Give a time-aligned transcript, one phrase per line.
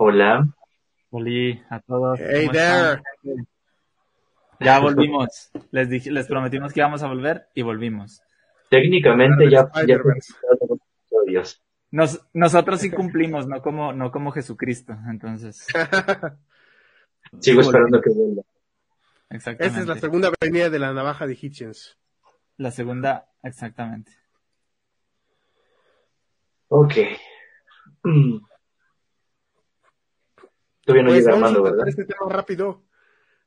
[0.00, 0.48] Hola.
[1.10, 2.20] Hola a todos.
[2.20, 3.02] Hey ¿cómo there.
[3.24, 3.48] están?
[4.60, 5.50] Ya volvimos.
[5.72, 8.22] Les dije, les prometimos que íbamos a volver y volvimos.
[8.70, 9.68] Técnicamente ya.
[11.90, 14.96] Nos, nosotros sí cumplimos, no como, no como Jesucristo.
[15.10, 15.66] Entonces,
[17.40, 18.42] Sigo esperando que vuelva.
[19.30, 19.66] exactamente.
[19.66, 21.98] Esta es la segunda venida de la navaja de Hitchens.
[22.56, 24.12] La segunda, exactamente.
[26.68, 26.94] Ok.
[28.04, 28.38] Mm.
[30.88, 32.82] Todavía no Pues llega vamos a Armando, este tema rápido.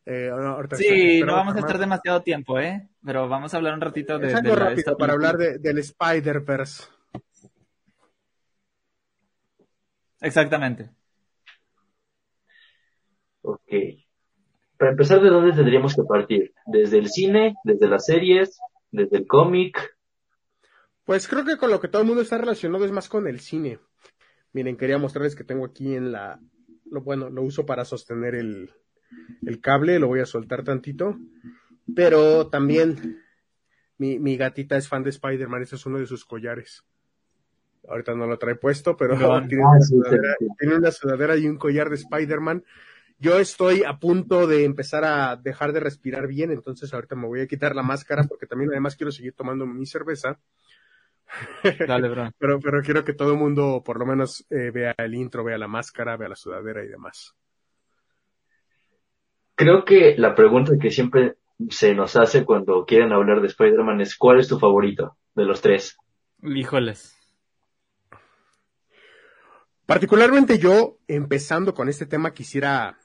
[0.05, 2.88] Eh, ahorita Sí, no vamos a estar demasiado tiempo, ¿eh?
[3.04, 5.38] Pero vamos a hablar un ratito de, Es de algo la- rápido esta para hablar
[5.38, 6.84] de- del Spider-Verse.
[10.22, 10.91] Exactamente.
[13.42, 13.62] Ok.
[14.78, 16.53] Para empezar, ¿de dónde tendríamos que partir?
[16.67, 17.55] ¿Desde el cine?
[17.64, 18.59] ¿Desde las series?
[18.92, 19.98] ¿Desde el cómic?
[21.05, 23.39] Pues creo que con lo que todo el mundo está relacionado es más con el
[23.39, 23.80] cine.
[24.53, 26.39] Miren, quería mostrarles que tengo aquí en la...
[26.92, 28.70] Lo, bueno, lo uso para sostener el,
[29.45, 31.17] el cable, lo voy a soltar tantito.
[31.95, 33.23] Pero también
[33.97, 36.84] mi, mi gatita es fan de Spider-Man, ese es uno de sus collares.
[37.88, 39.17] Ahorita no lo trae puesto, pero
[39.50, 42.64] tiene, Ah, una sudadera, tiene una sudadera y un collar de Spider-Man.
[43.19, 47.42] Yo estoy a punto de empezar a dejar de respirar bien, entonces ahorita me voy
[47.42, 50.39] a quitar la máscara porque también además quiero seguir tomando mi cerveza.
[51.88, 52.30] Dale, bro.
[52.40, 55.58] Pero, pero quiero que todo el mundo por lo menos eh, vea el intro, vea
[55.58, 57.36] la máscara, vea la sudadera y demás.
[59.56, 61.36] Creo que la pregunta que siempre
[61.70, 65.62] se nos hace cuando quieren hablar de Spider-Man es ¿cuál es tu favorito de los
[65.62, 65.98] tres?
[66.42, 67.16] Híjoles.
[69.86, 72.98] Particularmente yo, empezando con este tema, quisiera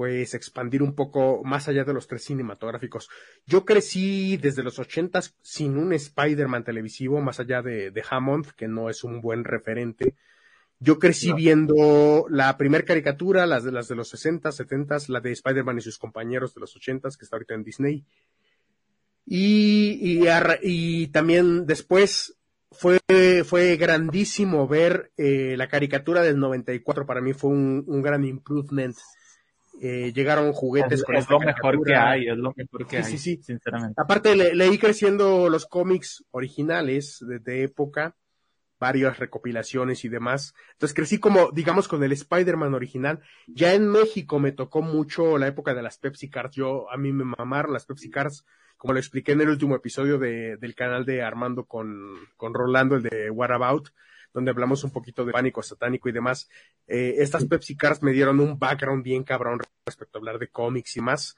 [0.00, 3.10] pues expandir un poco más allá de los tres cinematográficos.
[3.46, 8.66] Yo crecí desde los ochentas sin un Spider-Man televisivo, más allá de, de Hammond, que
[8.66, 10.14] no es un buen referente.
[10.78, 11.36] Yo crecí No.
[11.36, 15.82] viendo la primer caricatura, las de las de los 60, 70, la de Spider-Man y
[15.82, 18.04] sus compañeros de los 80, que está ahorita en Disney.
[19.26, 20.24] Y,
[20.62, 22.38] y también después
[22.72, 23.00] fue,
[23.44, 27.04] fue grandísimo ver eh, la caricatura del 94.
[27.04, 28.96] Para mí fue un, un gran improvement.
[29.82, 33.12] Eh, llegaron juguetes Es, con es lo mejor que hay, es lo mejor que Sí,
[33.12, 33.42] hay, sí, sí.
[33.42, 33.94] sinceramente.
[33.96, 38.14] Aparte, le- leí creciendo los cómics originales de, de época,
[38.78, 40.54] varias recopilaciones y demás.
[40.72, 43.20] Entonces crecí como, digamos, con el Spider-Man original.
[43.46, 46.56] Ya en México me tocó mucho la época de las Pepsi Cards.
[46.56, 48.44] Yo, a mí me mamaron las Pepsi Cards,
[48.76, 52.96] como lo expliqué en el último episodio de, del canal de Armando con, con Rolando,
[52.96, 53.88] el de What About,
[54.32, 56.48] donde hablamos un poquito de pánico satánico y demás.
[56.86, 60.96] Eh, estas Pepsi Cards me dieron un background bien cabrón respecto a hablar de cómics
[60.96, 61.36] y más.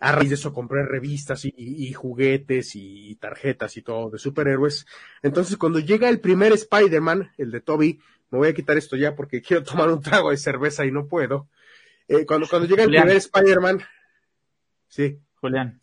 [0.00, 4.18] A raíz de eso compré revistas y, y- y juguetes y tarjetas y todo de
[4.18, 4.86] superhéroes.
[5.22, 9.14] Entonces cuando llega el primer Spider-Man, el de Toby, me voy a quitar esto ya
[9.14, 11.48] porque quiero tomar un trago de cerveza y no puedo.
[12.08, 13.02] Eh, cuando, cuando llega el Julián.
[13.04, 13.82] primer Spider-Man,
[14.88, 15.80] sí, Julián.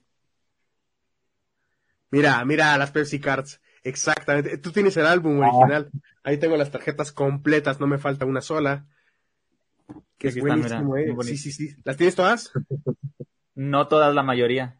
[2.11, 3.61] mira, mira las Pepsi Cards.
[3.83, 4.57] Exactamente.
[4.57, 5.89] Tú tienes el álbum original.
[6.27, 8.85] Ahí tengo las tarjetas completas, no me falta una sola.
[10.17, 11.23] Que es Aquí están, buenísimo, eh.
[11.23, 11.75] Sí, sí, sí.
[11.85, 12.51] ¿Las tienes todas?
[13.55, 14.77] No todas, la mayoría.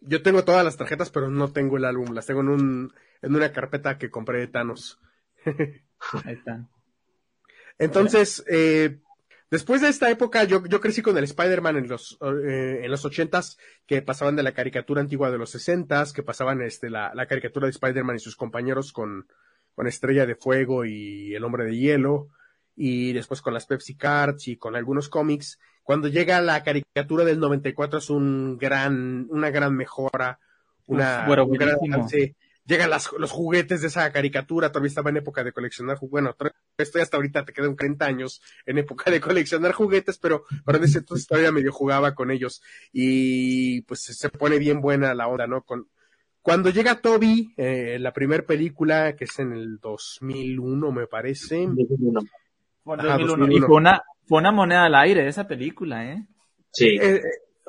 [0.00, 2.14] Yo tengo todas las tarjetas, pero no tengo el álbum.
[2.14, 4.98] Las tengo en un, en una carpeta que compré de Thanos.
[6.24, 6.68] Ahí están.
[7.78, 8.98] Entonces, eh,
[9.52, 13.04] después de esta época, yo, yo crecí con el Spider-Man en los, eh, en los
[13.04, 17.26] ochentas, que pasaban de la caricatura antigua de los sesentas, que pasaban este, la, la
[17.26, 19.28] caricatura de Spider-Man y sus compañeros con,
[19.78, 22.30] con Estrella de Fuego y El Hombre de Hielo,
[22.74, 25.60] y después con las Pepsi Cards y con algunos cómics.
[25.84, 30.40] Cuando llega la caricatura del 94 es un gran, una gran mejora,
[30.86, 32.34] una, bueno, un gran avance.
[32.64, 36.10] Llegan las, los juguetes de esa caricatura, todavía estaba en época de coleccionar juguetes.
[36.10, 40.78] Bueno, estoy hasta ahorita, te quedan 30 años en época de coleccionar juguetes, pero, pero
[40.78, 42.62] en ese entonces todavía medio jugaba con ellos.
[42.92, 45.62] Y pues se pone bien buena la onda, ¿no?
[45.62, 45.86] Con,
[46.42, 51.68] cuando llega Toby, eh, la primera película, que es en el 2001, me parece.
[52.84, 53.26] Fue en Ajá, 2001.
[53.26, 53.56] 2001.
[53.56, 56.26] Y fue una, fue una moneda al aire esa película, ¿eh?
[56.72, 56.96] Sí.
[57.00, 57.22] Eh, eh,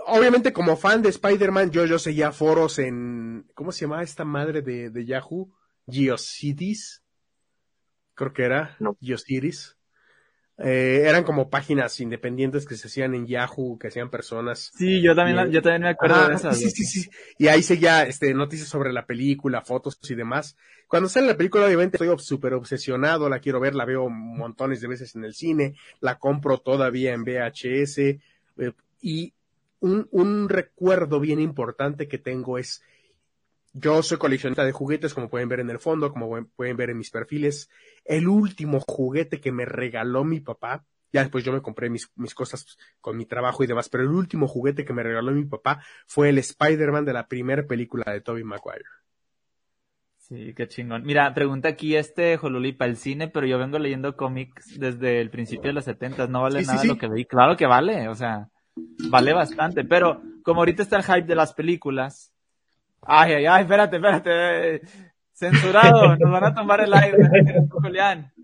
[0.06, 3.48] obviamente, como fan de Spider-Man, yo, yo seguía foros en.
[3.54, 5.52] ¿Cómo se llamaba esta madre de, de Yahoo?
[5.88, 7.04] GeoCities.
[8.14, 8.76] Creo que era.
[8.80, 8.96] No.
[9.02, 9.79] GeoCities.
[10.62, 14.72] Eh, eran como páginas independientes que se hacían en Yahoo, que hacían personas.
[14.76, 15.52] Sí, yo también, Bien.
[15.52, 16.58] yo también me acuerdo Ah, de esas.
[16.58, 17.10] sí, sí, sí.
[17.38, 20.58] Y ahí seguía este, noticias sobre la película, fotos y demás.
[20.88, 24.88] Cuando sale la película, obviamente estoy súper obsesionado, la quiero ver, la veo montones de
[24.88, 28.20] veces en el cine, la compro todavía en VHS.
[28.58, 28.72] eh,
[29.02, 29.34] y
[29.82, 32.82] un, un recuerdo bien importante que tengo es,
[33.74, 36.98] yo soy coleccionista de juguetes, como pueden ver en el fondo, como pueden- ver en
[36.98, 37.70] mis perfiles.
[38.06, 42.36] El último juguete que me regaló mi papá Ya después yo me compré mis, mis
[42.36, 45.82] cosas con mi trabajo y demás, pero el último juguete que me regaló mi papá
[46.06, 48.86] fue el Spider-Man de la primera película de Tobey Maguire.
[50.18, 51.04] Sí, qué chingón.
[51.04, 55.70] Mira, pregunta aquí este Jolulipa, el cine, pero yo vengo leyendo cómics desde el principio
[55.70, 56.88] de los setentas, no vale Sí, nada sí.
[56.88, 57.26] lo que veí.
[57.26, 58.48] Claro que vale, o sea,
[59.10, 62.32] vale bastante, pero como ahorita está el hype de las películas.
[63.02, 64.82] Ay, ay, ay, espérate, espérate.
[65.34, 67.18] Censurado, nos van a tomar el aire,
[67.70, 68.32] Julián.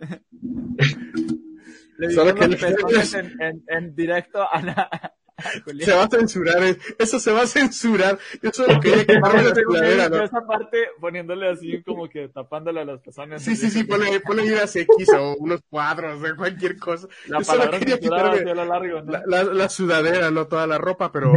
[1.97, 4.89] Le Solo que los le- pezones en, en, en directo a, la.
[5.79, 6.77] Se va a censurar, eh.
[6.97, 8.17] eso se va a censurar.
[8.41, 10.23] Yo solo quería quitarme la sudadera, ¿no?
[10.23, 13.41] esa parte poniéndole así como que tapándole a las personas.
[13.41, 17.07] Sí, sí, sí, ponle, ponle unas X o unos cuadros o cualquier cosa.
[17.27, 21.33] La Yo solo quería quitarme la, la, la sudadera, no toda la ropa, pero.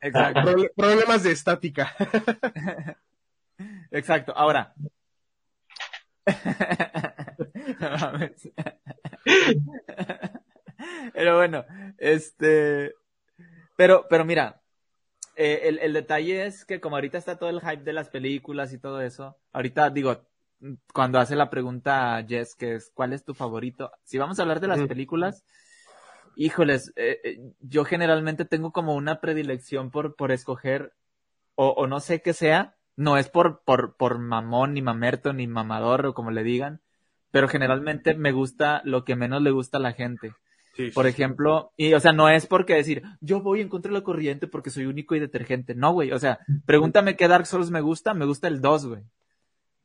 [0.00, 1.94] Exacto, problemas de estática.
[3.90, 4.32] exacto.
[4.34, 4.74] Ahora.
[11.12, 11.64] Pero bueno,
[11.98, 12.94] este,
[13.76, 14.62] pero, pero mira,
[15.36, 18.72] eh, el, el detalle es que como ahorita está todo el hype de las películas
[18.72, 20.26] y todo eso, ahorita digo,
[20.92, 23.90] cuando hace la pregunta a Jess, que es, ¿cuál es tu favorito?
[24.04, 25.44] Si vamos a hablar de las películas,
[26.36, 30.92] híjoles, eh, eh, yo generalmente tengo como una predilección por, por escoger,
[31.54, 35.46] o, o no sé qué sea, no es por, por, por mamón, ni mamerto, ni
[35.46, 36.80] mamador, o como le digan,
[37.30, 40.34] pero generalmente me gusta lo que menos le gusta a la gente.
[40.74, 43.98] Sí, Por ejemplo, y o sea, no es porque decir, yo voy en contra de
[43.98, 45.74] la corriente porque soy único y detergente.
[45.74, 46.12] No, güey.
[46.12, 49.02] O sea, pregúntame qué Dark Souls me gusta, me gusta el 2, güey.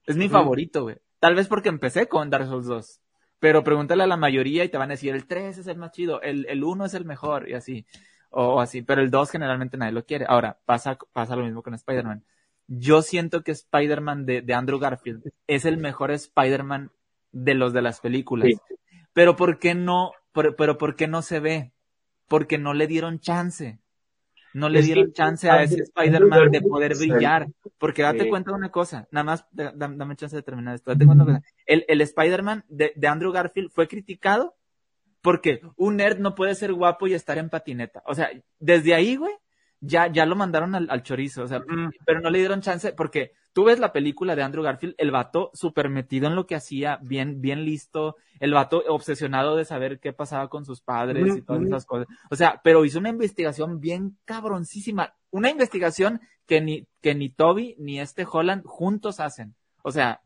[0.05, 0.97] Es mi favorito, güey.
[1.19, 3.01] Tal vez porque empecé con Dark Souls 2.
[3.39, 5.91] Pero pregúntale a la mayoría y te van a decir, el 3 es el más
[5.91, 7.85] chido, el, el 1 es el mejor, y así.
[8.29, 8.81] O, o así.
[8.81, 10.25] Pero el 2 generalmente nadie lo quiere.
[10.27, 12.23] Ahora, pasa, pasa lo mismo con Spider-Man.
[12.67, 16.91] Yo siento que Spider-Man de, de Andrew Garfield es el mejor Spider-Man
[17.31, 18.51] de los de las películas.
[19.13, 21.71] Pero ¿por qué no, pero, pero ¿por qué no se ve?
[22.27, 23.79] Porque no le dieron chance.
[24.53, 27.47] No le Es dieron chance a ese Spider-Man de poder brillar.
[27.77, 28.29] Porque date Sí.
[28.29, 30.91] cuenta de una cosa, nada más, da- da- dame chance de terminar esto.
[30.91, 31.53] Date cuenta de una cosa.
[31.65, 34.55] El, el Spider-Man de, de Andrew Garfield fue criticado
[35.21, 38.01] porque un nerd no puede ser guapo y estar en patineta.
[38.05, 38.29] O sea,
[38.59, 39.33] desde ahí, güey,
[39.79, 41.43] ya, ya lo mandaron al, al chorizo.
[41.43, 41.63] O sea,
[42.05, 45.51] pero no le dieron chance porque tú ves la película de Andrew Garfield, el vato
[45.53, 50.13] súper metido en lo que hacía, bien, bien listo, el vato obsesionado de saber qué
[50.13, 52.07] pasaba con sus padres y todas esas cosas.
[52.29, 57.75] O sea, pero hizo una investigación bien cabroncísima, una investigación que ni, que ni Toby
[57.79, 59.55] ni este Holland juntos hacen.
[59.83, 60.21] O sea,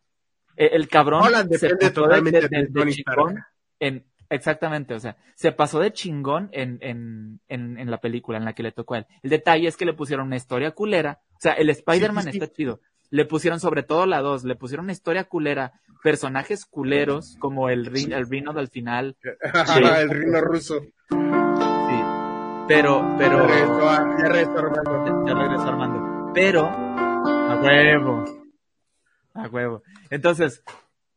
[0.56, 3.36] e- el cabrón Holland se depende de, Stark.
[3.80, 8.46] en, exactamente, o sea, se pasó de chingón en, en, en, en la película en
[8.46, 9.06] la que le tocó a él.
[9.22, 12.38] El detalle es que le pusieron una historia culera, o sea, el Spider-Man Sí, sí,
[12.40, 12.44] sí.
[12.44, 12.80] está chido.
[13.12, 17.92] Le pusieron sobre todo la 2, le pusieron una historia culera, personajes culeros, como el,
[17.92, 19.18] ri- el Rhino del final,
[19.78, 20.80] el rino ruso.
[21.10, 22.02] sí.
[22.68, 25.06] Pero, pero, Ya regresó, a- ya regresó Armando.
[25.06, 26.32] ya, ya regresó Armando.
[26.34, 28.26] Pero, a huevo.
[29.34, 29.84] A huevo.
[30.10, 30.64] Entonces,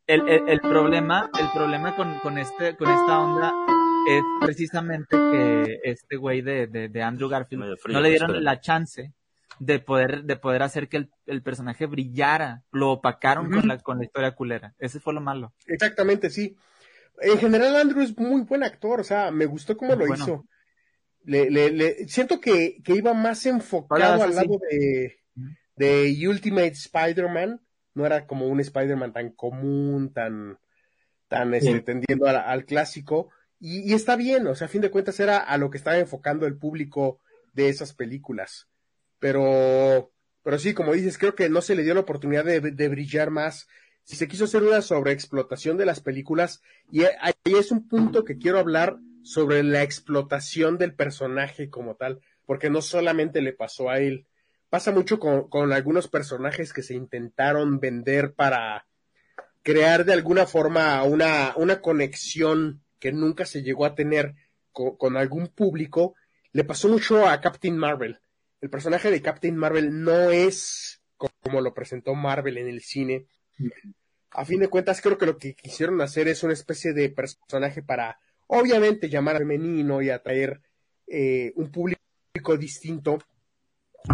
[0.07, 3.53] el, el, el problema, el problema con, con este, con esta onda
[4.07, 8.59] es precisamente que este güey de, de, de Andrew Garfield frío, no le dieron la
[8.59, 9.13] chance
[9.59, 12.63] de poder, de poder hacer que el, el personaje brillara.
[12.71, 14.75] Lo opacaron con la, con la historia culera.
[14.77, 15.53] Ese fue lo malo.
[15.65, 16.55] Exactamente, sí.
[17.21, 20.23] En general, Andrew es muy buen actor, o sea, me gustó cómo lo Bueno.
[20.23, 20.45] hizo.
[21.23, 25.15] Le, le, le- siento que, que iba más enfocado Hola, al lado de,
[25.77, 27.61] de Ultimate Spider-Man.
[27.95, 30.59] No era como un Spider-Man tan común, tan,
[31.27, 31.81] tan este, Sí.
[31.81, 33.29] tendiendo al, al clásico.
[33.59, 35.97] Y, y está bien, o sea, a fin de cuentas era a lo que estaba
[35.97, 37.19] enfocando el público
[37.53, 38.67] de esas películas.
[39.19, 40.11] Pero,
[40.43, 43.31] pero sí, como dices, creo que no se le dio la oportunidad de, de brillar
[43.31, 43.67] más.
[44.03, 46.61] Si se quiso hacer una sobreexplotación de las películas,
[46.91, 52.19] y ahí es un punto que quiero hablar sobre la explotación del personaje como tal,
[52.45, 54.27] porque no solamente le pasó a él,
[54.75, 58.85] pasa mucho con, algunos personajes que se intentaron vender para
[59.63, 64.35] crear de alguna forma una, una conexión que nunca se llegó a tener
[64.73, 66.15] con, con algún público.
[66.51, 68.19] Le pasó mucho a Captain Marvel.
[68.59, 71.01] El personaje de Captain Marvel no es
[71.39, 73.27] como lo presentó Marvel en el cine.
[74.31, 77.81] A fin de cuentas, creo que lo que quisieron hacer es una especie de personaje
[77.81, 80.59] para, obviamente, llamar al femenino y atraer
[81.07, 83.19] eh, un público distinto.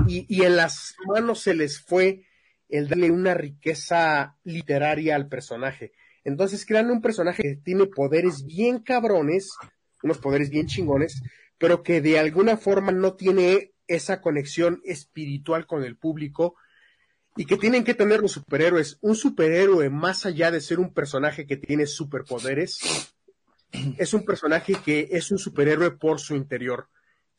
[0.08, 2.26] Y, y en las manos se les fue
[2.70, 5.92] el darle una riqueza literaria al personaje.
[6.24, 9.52] Entonces crean un personaje que tiene poderes bien cabrones,
[10.04, 11.22] unos poderes bien chingones,
[11.58, 16.56] pero que de alguna forma no tiene esa conexión espiritual con el público
[17.36, 18.98] y que tienen que tener los superhéroes.
[19.02, 23.14] Un superhéroe, más allá de ser un personaje que tiene superpoderes,
[23.98, 26.88] es un personaje que es un superhéroe por su interior.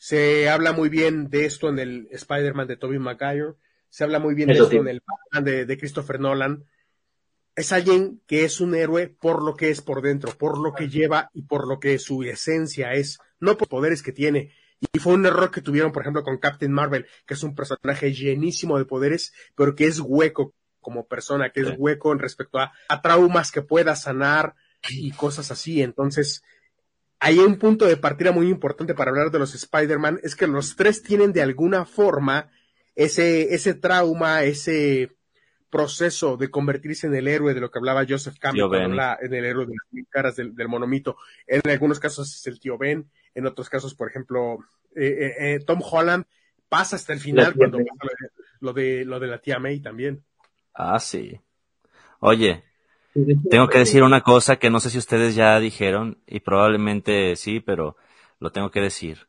[0.02, 3.52] Se habla muy bien de esto en el Spider-Man de Tobey Maguire,
[3.88, 6.64] se habla muy bien de esto en el Batman de, de Christopher Nolan.
[7.54, 10.88] Es alguien que es un héroe por lo que es por dentro, por lo que
[10.88, 14.52] lleva y por lo que su esencia es, no por poderes que tiene.
[14.92, 18.12] Y fue un error que tuvieron, por ejemplo, con Captain Marvel, que es un personaje
[18.12, 22.72] llenísimo de poderes, pero que es hueco como persona, que es hueco en respecto a,
[22.88, 24.56] a traumas que pueda sanar
[24.90, 25.80] y cosas así.
[25.80, 26.42] Entonces,
[27.24, 30.74] hay un punto de partida muy importante para hablar de los Spider-Man, es que los
[30.74, 32.50] tres tienen de alguna forma
[32.96, 35.16] ese, ese trauma, ese
[35.70, 39.66] proceso de convertirse en el héroe de lo que hablaba Joseph Campbell, en el héroe
[39.66, 41.16] de las caras del, del, monomito.
[41.46, 44.58] En algunos casos es el tío Ben, en otros casos, por ejemplo,
[44.96, 46.24] eh, eh, eh, Tom Holland
[46.68, 48.14] pasa hasta el final cuando pasa
[48.58, 50.24] lo de, lo de la tía May también.
[50.74, 51.40] Ah, sí.
[52.18, 52.64] Oye,
[53.50, 57.60] tengo que decir una cosa que no sé si ustedes ya dijeron y probablemente sí,
[57.60, 57.96] pero
[58.38, 59.26] lo tengo que decir.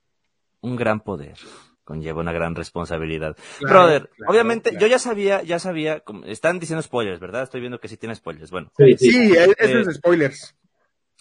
[0.61, 1.37] Un gran poder
[1.83, 3.35] conlleva una gran responsabilidad.
[3.61, 7.43] Brother, obviamente yo ya sabía, ya sabía, están diciendo spoilers, ¿verdad?
[7.43, 8.51] Estoy viendo que sí tiene spoilers.
[8.51, 8.71] Bueno.
[8.77, 10.55] Sí, sí, es spoilers.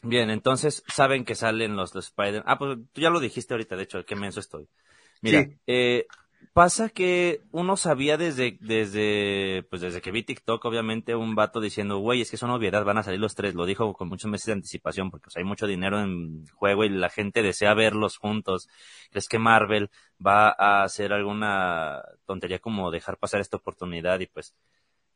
[0.02, 2.42] Bien, entonces saben que salen los, los Spider.
[2.47, 4.69] Ah, pues tú ya lo dijiste ahorita, de hecho, qué menso estoy.
[5.21, 6.07] Mira, eh,
[6.53, 11.99] pasa que uno sabía desde, desde, pues desde que vi TikTok, obviamente, un vato diciendo,
[11.99, 13.55] güey, es que son obviedad, van a salir los tres.
[13.55, 17.09] Lo dijo con muchos meses de anticipación, porque hay mucho dinero en juego y la
[17.09, 18.69] gente desea verlos juntos.
[19.11, 19.91] ¿Crees que Marvel
[20.25, 24.21] va a hacer alguna tontería como dejar pasar esta oportunidad?
[24.21, 24.55] Y pues,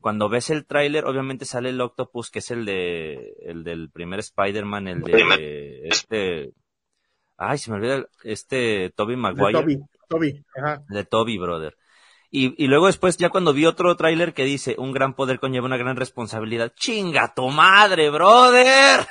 [0.00, 4.20] cuando ves el tráiler, obviamente sale el Octopus, que es el de, el del primer
[4.20, 6.52] Spider-Man, el de, este,
[7.36, 9.80] ay, se me olvida, este Toby Maguire.
[10.08, 10.82] Toby, ajá.
[10.88, 11.76] De Toby, brother.
[12.30, 15.66] Y, y luego después, ya cuando vi otro tráiler que dice, un gran poder conlleva
[15.66, 16.72] una gran responsabilidad.
[16.76, 19.06] ¡Chinga tu madre, brother!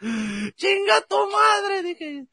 [0.56, 1.82] ¡Chinga tu madre!
[1.82, 2.26] Dije.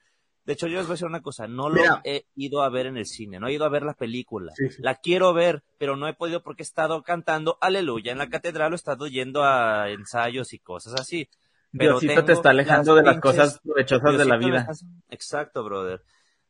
[0.48, 2.86] De hecho, yo les voy a decir una cosa, no lo he ido a ver
[2.86, 4.54] en el cine, no he ido a ver la película.
[4.80, 8.72] La quiero ver, pero no he podido porque he estado cantando Aleluya en la catedral
[8.72, 11.30] o he estado yendo a ensayos y cosas así.
[11.78, 14.68] Pero Diosito te está alejando de las cosas provechosas de la vida.
[15.10, 16.02] Exacto, brother.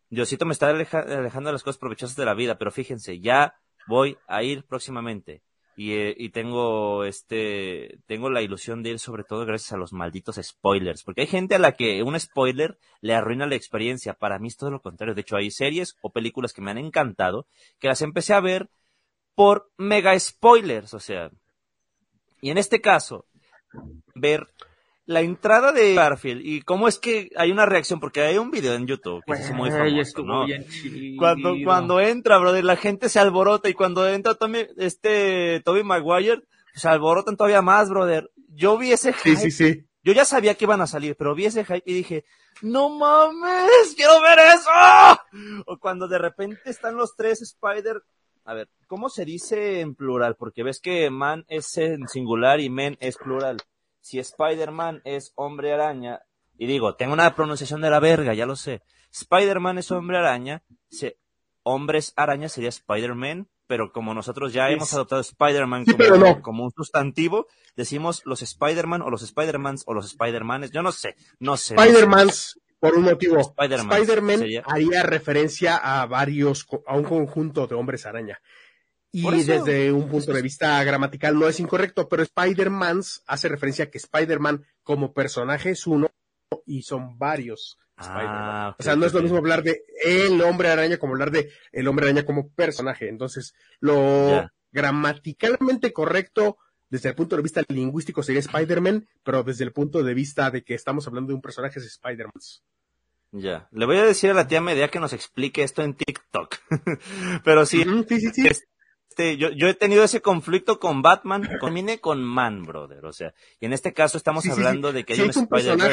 [0.10, 3.56] Diosito me está alejando de las cosas provechosas de la vida, pero fíjense, ya
[3.88, 5.42] voy a ir próximamente.
[5.76, 9.94] Y, eh, y, tengo este tengo la ilusión de ir sobre todo gracias a los
[9.94, 14.16] malditos spoilers porque hay gente a la que un spoiler le arruina la experiencia.
[14.16, 15.14] Para mí es todo lo contrario.
[15.14, 17.46] De hecho hay series o películas que me han encantado
[17.78, 18.72] que las empecé a ver
[19.36, 21.30] por mega spoilers o sea.
[22.42, 23.28] Y en este caso
[24.16, 24.48] ver
[25.08, 28.74] la entrada de Garfield y cómo es que hay una reacción, porque hay un video
[28.74, 30.46] en YouTube que es muy famoso, ¿no?
[31.18, 36.44] Cuando, cuando entra, brother, la gente se alborota y cuando entra Tommy, este Toby Maguire,
[36.76, 38.30] se alborotan todavía más, brother.
[38.50, 39.38] Yo vi ese hype.
[39.38, 39.86] Sí, sí, sí.
[40.04, 42.26] Yo ya sabía que iban a salir, pero vi ese hype y dije,
[42.62, 44.70] no mames, quiero ver eso.
[45.68, 48.04] O cuando de repente están los tres Spider,
[48.44, 50.36] a ver, ¿cómo se dice en plural?
[50.36, 53.58] Porque ves que man es en singular y men es plural
[54.08, 56.22] si Spider-Man es hombre araña,
[56.58, 58.82] y digo, tengo una pronunciación de la verga, ya lo sé.
[59.12, 61.18] Spider-Man es hombre araña, se,
[61.64, 65.84] hombres araña sería Spider-Man, pero como nosotros ya hemos adoptado Spider-Man
[66.42, 71.18] como, un sustantivo, decimos los Spider-Man o los Spider-Mans o los Spider-Manes, yo no sé,
[71.40, 71.76] no sé.
[71.76, 73.40] Spider-Mans, por un motivo.
[73.42, 78.40] Spider-Man haría referencia a varios, a un conjunto de hombres araña.
[79.12, 83.90] Y desde un punto de vista gramatical no es incorrecto, pero Spider-Man hace referencia a
[83.90, 86.12] que Spider-Man como personaje es uno
[86.66, 87.78] y son varios.
[87.98, 91.50] Ah, o sea, no es lo mismo hablar de el hombre araña como hablar de
[91.72, 93.10] el hombre araña como personaje.
[93.10, 96.58] Entonces, lo gramaticalmente correcto
[96.90, 100.64] desde el punto de vista lingüístico sería Spider-Man, pero desde el punto de vista de
[100.64, 102.34] que estamos hablando de un personaje es Spider-Man.
[103.32, 103.68] Ya.
[103.72, 106.56] Le voy a decir a la tía Media que nos explique esto en TikTok.
[107.44, 108.50] pero sí, sí, sí, sí.
[109.18, 113.34] Este, yo, yo he tenido ese conflicto con Batman, combine con Man, brother, o sea,
[113.60, 115.90] y en este caso estamos hablando de que hay un Spider-Man.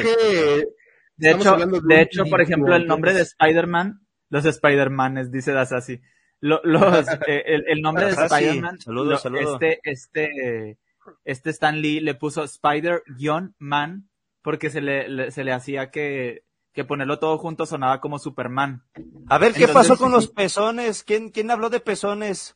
[1.17, 6.03] De hecho, de, hecho, por ejemplo, el nombre de Spider-Man, los Spider-Manes, dice Dasasi.
[6.41, 6.61] los,
[7.27, 8.79] eh, el, nombre de Spider-Man,
[9.41, 10.79] este, este,
[11.25, 14.11] este Stan Lee le puso Spider-Man
[14.43, 18.83] porque se le, se le hacía que, que ponerlo todo junto sonaba como Superman.
[19.29, 21.05] A ver, ¿qué pasó con los pezones?
[21.05, 22.55] ¿Quién, quién habló de pezones?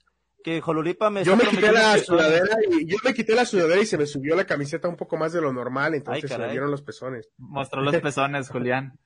[0.49, 3.87] Que Jolulipa me Yo me quité la sudadera y yo me quité la sudadera y
[3.87, 6.71] se me subió la camiseta un poco más de lo normal, entonces se me vieron
[6.71, 7.29] los pezones.
[7.37, 8.99] Mostró los pezones, Julián.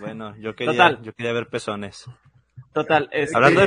[0.00, 2.06] Bueno, yo quería, yo quería ver pezones.
[2.72, 3.60] Total, hablando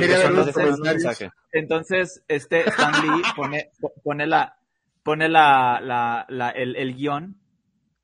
[0.52, 3.70] pezones, entonces, este Stan Lee pone,
[4.02, 4.56] pone la,
[5.02, 7.36] pone la, la, la el, el guion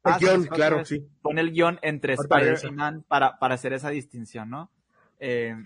[0.04, 1.04] El Ah, guion, claro, sí.
[1.22, 2.68] Pone el guion entre Ahorita Spider regresa.
[2.68, 4.70] y Man para, para hacer esa distinción, ¿no?
[5.18, 5.64] Eh, Ay,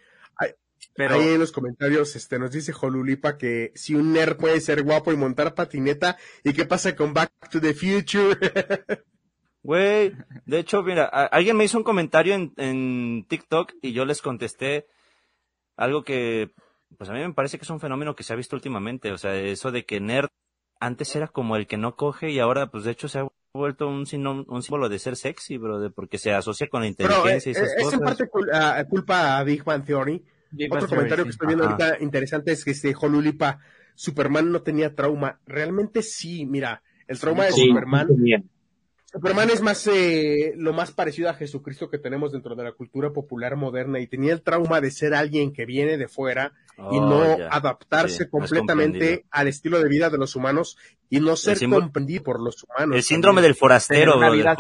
[0.95, 4.83] pero, Ahí en los comentarios este, nos dice Jolulipa que si un nerd puede ser
[4.83, 8.37] guapo y montar patineta, ¿y qué pasa con Back to the Future?
[9.63, 10.13] Güey,
[10.45, 14.23] de hecho, mira, a- alguien me hizo un comentario en, en TikTok y yo les
[14.23, 14.87] contesté
[15.77, 16.53] algo que,
[16.97, 19.11] pues a mí me parece que es un fenómeno que se ha visto últimamente.
[19.11, 20.29] O sea, eso de que nerd
[20.79, 23.89] antes era como el que no coge y ahora, pues de hecho, se ha vuelto
[23.89, 27.55] un, símbolo de ser sexy, brother, porque se asocia con la Pero eh, inteligencia y
[27.55, 28.01] eh, esas es en cosas.
[28.03, 30.25] parte cul- ah, culpa a Big Bang Theory.
[30.51, 31.73] Big Otro Bang comentario Theory, que estoy viendo Ajá.
[31.75, 33.59] ahorita interesante es que este Jolulipa,
[33.95, 35.41] Superman no tenía trauma.
[35.47, 38.09] Realmente sí, mira, el trauma de Sí, Superman.
[39.13, 43.13] Superman es más eh, lo más parecido a Jesucristo que tenemos dentro de la cultura
[43.13, 47.09] popular moderna y tenía el trauma de ser alguien que viene de fuera y Oh,
[47.09, 47.49] no ya.
[47.49, 50.77] adaptarse Sí, completamente al estilo de vida de los humanos
[51.09, 52.97] y no ser comprendido por los humanos.
[52.97, 53.53] El síndrome también.
[53.53, 54.57] del forastero, Tener una vida-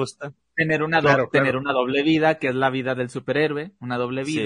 [0.57, 1.45] tener una, do- Claro, claro.
[1.45, 4.37] tener una doble vida, que es la vida del superhéroe, una doble Sí.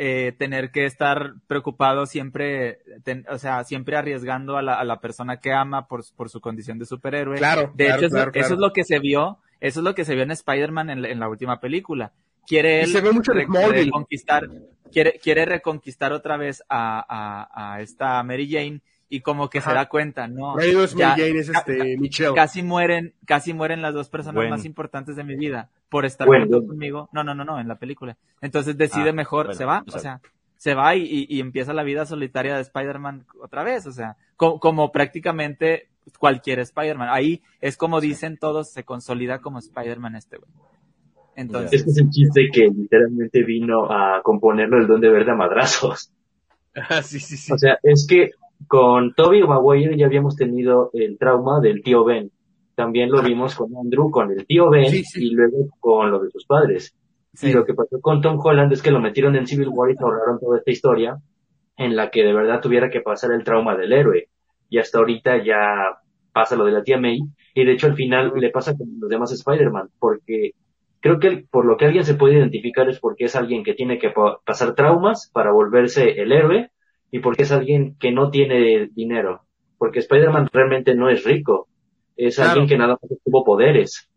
[0.00, 5.00] Eh, tener que estar preocupado siempre, ten- o sea, siempre arriesgando a la, a la
[5.00, 7.36] persona que ama por, por su condición de superhéroe.
[7.36, 8.54] Claro, De claro, hecho, eso, claro, eso claro.
[8.54, 11.08] es lo que se vio, eso es lo que se vio en Spider-Man en, la-
[11.08, 12.12] en la última película.
[12.46, 14.48] Quiere él se ve mucho reconquistar,
[14.92, 19.72] quiere, quiere reconquistar otra vez a, a, a esta Mary Jane y como que se
[19.72, 20.58] da cuenta, ¿no?
[20.60, 20.74] Ya-
[21.08, 22.34] Mary Jane, es este Michelle.
[22.34, 24.50] casi mueren, casi mueren las dos personas Bueno.
[24.50, 27.08] más importantes de mi vida por estar Bueno, conmigo.
[27.12, 28.16] No, no, no, no, en la película.
[28.42, 30.20] Entonces decide Ah, mejor, bueno, se va, o sea,
[30.56, 34.16] se va y, y- y empieza la vida solitaria de Spider-Man otra vez, o sea,
[34.36, 35.88] co- como prácticamente
[36.18, 37.08] cualquier Spider-Man.
[37.10, 40.50] Ahí es como dicen todos, se consolida como Spider-Man este güey.
[41.36, 45.34] Entonces, Este es el chiste que literalmente vino a componerlo el don de verde a
[45.34, 46.12] madrazos.
[46.90, 47.52] Ah, sí, sí, sí.
[47.52, 48.30] O sea, es que
[48.66, 52.30] con Toby Maguire ya habíamos tenido el trauma del tío Ben.
[52.74, 55.26] También lo vimos con Andrew, con el tío Ben Sí, sí.
[55.28, 56.94] y luego con lo de sus padres.
[57.32, 57.50] sí.
[57.50, 59.94] Y lo que pasó con Tom Holland es que lo metieron en Civil War y
[59.96, 61.16] se ahorraron toda esta historia
[61.76, 64.28] en la que de verdad tuviera que pasar el trauma del héroe.
[64.68, 65.98] Y hasta ahorita ya
[66.32, 67.18] pasa lo de la tía May.
[67.54, 69.88] Y de hecho al final le pasa con los demás Spider-Man.
[69.98, 70.52] Porque
[71.00, 73.98] creo que por lo que alguien se puede identificar es porque es alguien que tiene
[73.98, 76.70] que pa- pasar traumas para volverse el héroe
[77.10, 79.42] y porque es alguien que no tiene dinero.
[79.78, 81.68] Porque Spider-Man realmente no es rico.
[82.16, 82.50] Es Claro.
[82.52, 84.08] alguien que nada más tuvo poderes.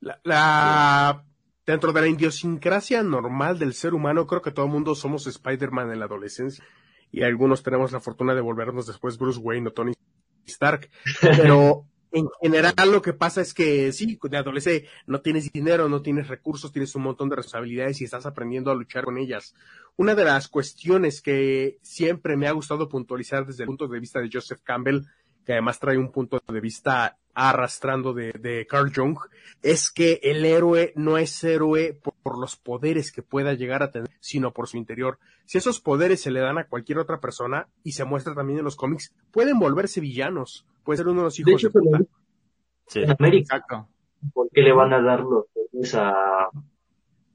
[0.00, 1.24] La, la-
[1.64, 5.92] dentro de la idiosincrasia normal del ser humano, creo que todo el mundo somos Spider-Man
[5.92, 6.64] en la adolescencia.
[7.10, 9.92] Y algunos tenemos la fortuna de volvernos después Bruce Wayne o Tony
[10.46, 10.90] Stark.
[11.20, 16.02] Pero en general lo que pasa es que sí, de adolescente no tienes dinero, no
[16.02, 19.54] tienes recursos, tienes un montón de responsabilidades y estás aprendiendo a luchar con ellas.
[19.96, 24.20] Una de las cuestiones que siempre me ha gustado puntualizar desde el punto de vista
[24.20, 25.02] de Joseph Campbell,
[25.44, 29.18] que además trae un punto de vista arrastrando de, de Carl Jung,
[29.62, 33.90] es que el héroe no es héroe por, por los poderes que pueda llegar a
[33.90, 35.18] tener, sino por su interior.
[35.46, 38.64] Si esos poderes se le dan a cualquier otra persona, y se muestra también en
[38.64, 40.66] los cómics, pueden volverse villanos.
[40.84, 42.00] Puede ser uno de los De hijos hecho, de puta.
[42.86, 43.00] Sí.
[43.00, 43.88] en América Exacto.
[44.32, 45.46] ¿por qué le van a dar los
[45.94, 46.48] a,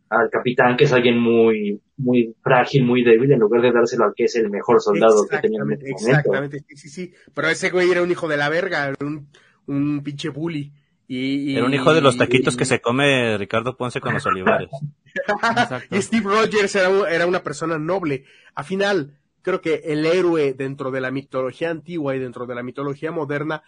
[0.09, 4.13] al capitán, que es alguien muy, muy frágil, muy débil, en lugar de dárselo al
[4.15, 6.19] que es el mejor soldado que tenían en Exactamente, este momento?
[6.19, 7.13] exactamente, sí, sí, sí.
[7.33, 9.27] Pero ese güey era un hijo de la verga, era un,
[9.65, 10.71] un pinche bully.
[11.09, 14.25] Y, y- Era un hijo de los taquitos que se come Ricardo Ponce con los
[14.25, 14.69] olivares.
[15.91, 18.25] Y Steve Rogers era, era una persona noble.
[18.55, 22.63] A final, creo que el héroe dentro de la mitología antigua y dentro de la
[22.63, 23.63] mitología moderna,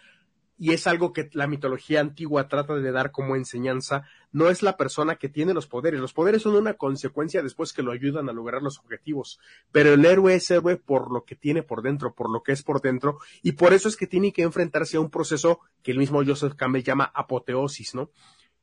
[0.58, 4.76] y es algo que la mitología antigua trata de dar como enseñanza, no es la
[4.76, 5.98] persona que tiene los poderes.
[5.98, 9.40] Los poderes son una consecuencia después que lo ayudan a lograr los objetivos.
[9.72, 12.62] Pero el héroe es héroe por lo que tiene por dentro, por lo que es
[12.62, 15.98] por dentro, y por eso es que tiene que enfrentarse a un proceso que el
[15.98, 18.10] mismo Joseph Campbell llama apoteosis, ¿no?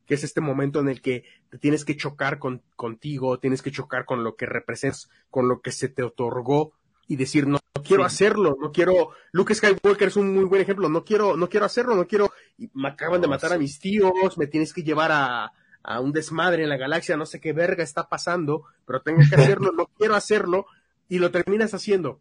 [0.06, 3.72] que es este momento en el que te tienes que chocar con, contigo, tienes que
[3.72, 6.74] chocar con lo que representas, con lo que se te otorgó
[7.08, 8.08] y decir, no, no quiero Sí.
[8.08, 11.96] hacerlo, no quiero, Luke Skywalker es un muy buen ejemplo, no quiero, no quiero hacerlo,
[11.96, 12.32] no quiero,
[12.74, 13.56] me acaban de matar sí.
[13.56, 15.52] a mis tíos, me tienes que llevar a,
[15.84, 19.36] a un desmadre en la galaxia, no sé qué verga está pasando, pero tengo que
[19.36, 20.66] hacerlo, no quiero hacerlo,
[21.08, 22.20] y lo terminas haciendo.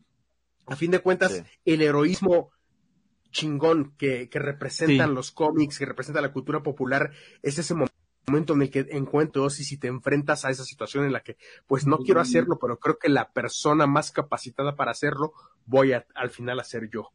[0.67, 1.43] A fin de cuentas, Sí.
[1.65, 2.51] el heroísmo
[3.33, 5.15] chingón que, que representan Sí.
[5.15, 7.11] los cómics, que representa la cultura popular,
[7.43, 7.87] es ese mo-
[8.29, 11.37] momento en el que encuentras y si te enfrentas a esa situación en la que,
[11.67, 15.33] pues no quiero hacerlo, pero creo que la persona más capacitada para hacerlo,
[15.65, 17.11] voy a, al final a ser yo.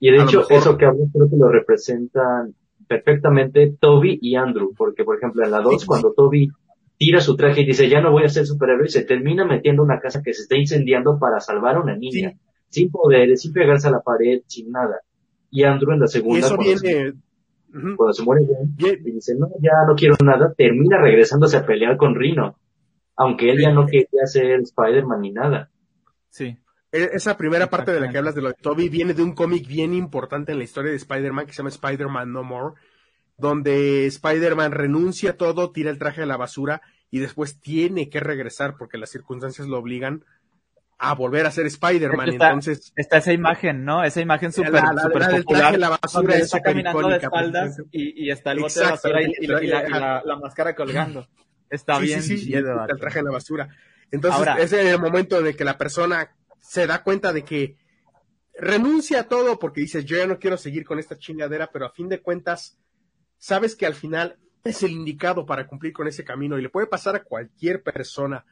[0.00, 2.54] Y de A hecho, mejor- eso que hablo creo que lo representan
[2.88, 5.86] perfectamente Toby y Andrew, porque por ejemplo en la 2, Sí.
[5.86, 6.48] cuando Toby
[6.96, 10.00] tira su traje y dice, ya no voy a ser superhéroe, se termina metiendo una
[10.00, 12.32] casa que se está incendiando para salvar a una niña,
[12.68, 15.00] sin poderes, sin pegarse a la pared, sin nada.
[15.50, 17.14] Y Andrew en la Y segunda, eso cuando se-
[17.96, 18.98] cuando se muere Bien.
[19.04, 22.58] y dice, no, ya no quiero nada, termina regresándose a pelear con Rino.
[23.16, 25.70] Aunque él ya no quería ser Spider-Man ni nada.
[26.30, 26.56] Sí.
[26.92, 29.34] E- Esa primera parte de la que hablas de lo de Toby viene de un
[29.34, 32.74] cómic bien importante en la historia de Spider-Man que se llama Spider-Man No More,
[33.36, 38.20] donde Spider-Man renuncia a todo, tira el traje a la basura y después tiene que
[38.20, 40.24] regresar porque las circunstancias lo obligan
[41.10, 42.30] a volver a ser Spider-Man.
[42.30, 44.02] Entonces, Está esa imagen, ¿no?
[44.04, 45.78] Esa imagen súper la, la- popular.
[45.78, 47.26] la basura es está caminando de icónica.
[47.26, 51.26] espaldas y, y está el bote de basura y, y la, y máscara colgando.
[51.70, 52.64] Está Sí, bien sí, sí, el
[53.00, 53.68] traje a la basura.
[54.12, 57.42] Entonces, Ahora- ese es el momento en el que la persona se da cuenta de
[57.42, 57.76] que
[58.56, 61.90] renuncia a todo porque dices, yo ya no quiero seguir con esta chingadera, pero a
[61.90, 62.78] fin de cuentas,
[63.38, 66.86] sabes que al final es el indicado para cumplir con ese camino y le puede
[66.86, 68.44] pasar a cualquier persona.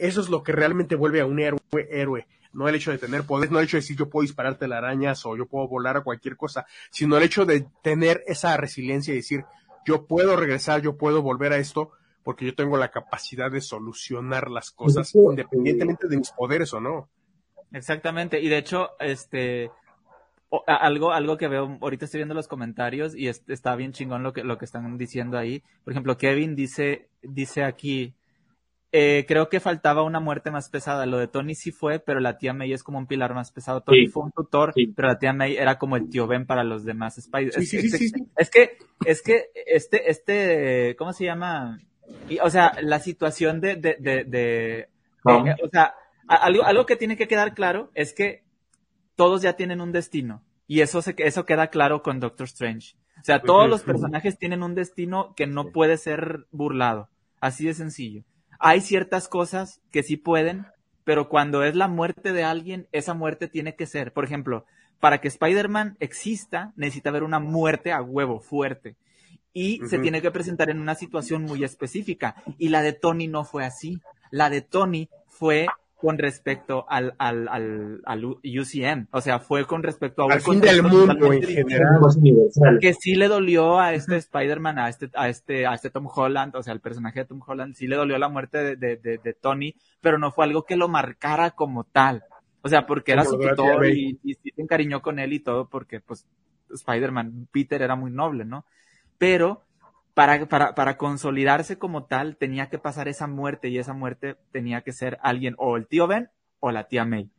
[0.00, 1.60] Eso es lo que realmente vuelve a un héroe,
[1.90, 2.26] héroe.
[2.52, 5.24] No el hecho de tener poder, no el hecho de decir yo puedo dispararte arañas
[5.24, 9.18] o yo puedo volar a cualquier cosa, sino el hecho de tener esa resiliencia y
[9.18, 9.44] decir
[9.86, 11.92] yo puedo regresar, yo puedo volver a esto,
[12.24, 17.08] porque yo tengo la capacidad de solucionar las cosas independientemente de mis poderes o no.
[17.72, 19.70] Exactamente, y de hecho, este,
[20.48, 23.92] o- a- algo, algo que veo, ahorita estoy viendo los comentarios y es- está bien
[23.92, 25.62] chingón lo que, lo que están diciendo ahí.
[25.84, 28.14] Por ejemplo, Kevin dice, dice aquí,
[28.92, 31.06] eh, creo que faltaba una muerte más pesada.
[31.06, 33.82] Lo de Tony sí fue, pero la tía May es como un pilar más pesado.
[33.82, 34.12] Tony Sí.
[34.12, 34.86] fue un tutor, Sí.
[34.96, 37.52] pero la tía May era como el tío Ben para los demás Spider.
[37.52, 38.24] Sí, es, sí, es- sí, sí, sí.
[38.36, 41.78] es que, es que este, este, ¿cómo se llama?
[42.28, 44.88] Y, o sea, la situación de, de, de, de- eh,
[45.62, 45.94] o sea,
[46.28, 48.42] a- algo, algo que tiene que quedar claro es que
[49.16, 50.42] todos ya tienen un destino.
[50.66, 52.94] Y eso, se, eso queda claro con Doctor Strange.
[53.20, 53.70] O sea, todos Ujú.
[53.70, 57.08] los personajes tienen un destino que no puede ser burlado.
[57.40, 58.24] Así de sencillo.
[58.60, 60.66] Hay ciertas cosas que sí pueden,
[61.04, 64.12] pero cuando es la muerte de alguien, esa muerte tiene que ser.
[64.12, 64.66] Por ejemplo,
[65.00, 68.96] para que Spider-Man exista, necesita haber una muerte a huevo, fuerte.
[69.54, 72.36] Y se tiene que presentar en una situación muy específica.
[72.58, 73.98] Y la de Tony no fue así.
[74.30, 75.66] La de Tony fue
[76.00, 79.08] con respecto al, al, al, al UCM.
[79.10, 82.00] O sea, fue con respecto a un Al fin del mundo en general.
[82.16, 82.78] universal.
[82.80, 86.56] que sí le dolió a este Spider-Man, a este, a este, a este Tom Holland,
[86.56, 89.18] o sea, el personaje de Tom Holland, sí le dolió la muerte de, de, de,
[89.18, 92.24] de Tony, pero no fue algo que lo marcara como tal.
[92.62, 95.40] O sea, porque era Como su tutor y, y sí se encariñó con él y
[95.40, 96.26] todo, porque pues
[96.70, 98.64] Spider-Man, Peter era muy noble, ¿no?
[99.18, 99.62] Pero
[100.14, 104.82] para, para, para consolidarse como tal, tenía que pasar esa muerte y esa muerte tenía
[104.82, 107.30] que ser alguien, o el tío Ben o la tía May.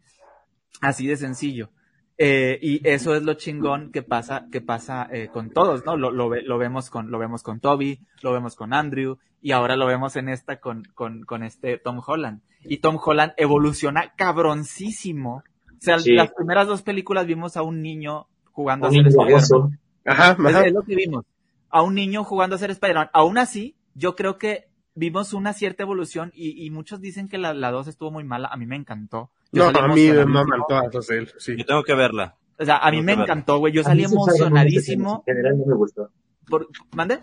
[0.81, 1.69] Así de sencillo.
[2.17, 5.97] Eh, y eso es lo chingón que pasa, que pasa eh, con todos, ¿no?
[5.97, 9.75] Lo, lo, lo vemos con, lo vemos con Toby, lo vemos con Andrew, y ahora
[9.75, 12.41] lo vemos en esta con, con, con este Tom Holland.
[12.63, 15.43] Y Tom Holland evoluciona cabroncísimo.
[15.69, 16.13] O sea, Sí.
[16.13, 19.41] las primeras dos películas vimos a un niño jugando Un a ser niño Spider-Man.
[19.49, 19.71] baboso.
[20.05, 20.65] Ajá, Es, ajá.
[20.67, 21.25] es lo que vimos.
[21.71, 23.09] A un niño jugando a ser Spider-Man.
[23.13, 27.53] Aún así, yo creo que vimos una cierta evolución y, y muchos dicen que la,
[27.53, 28.49] la 2 estuvo muy mala.
[28.49, 29.31] A mí me encantó.
[29.51, 31.55] Yo No, a mí me todas él, sí.
[31.57, 32.35] Yo tengo que verla.
[32.59, 33.73] O sea, a mí me encantó, güey.
[33.73, 35.23] Yo salí emocionadísimo.
[35.25, 36.09] En general no me gustó.
[36.47, 36.67] Por...
[36.95, 37.19] ¿Mande?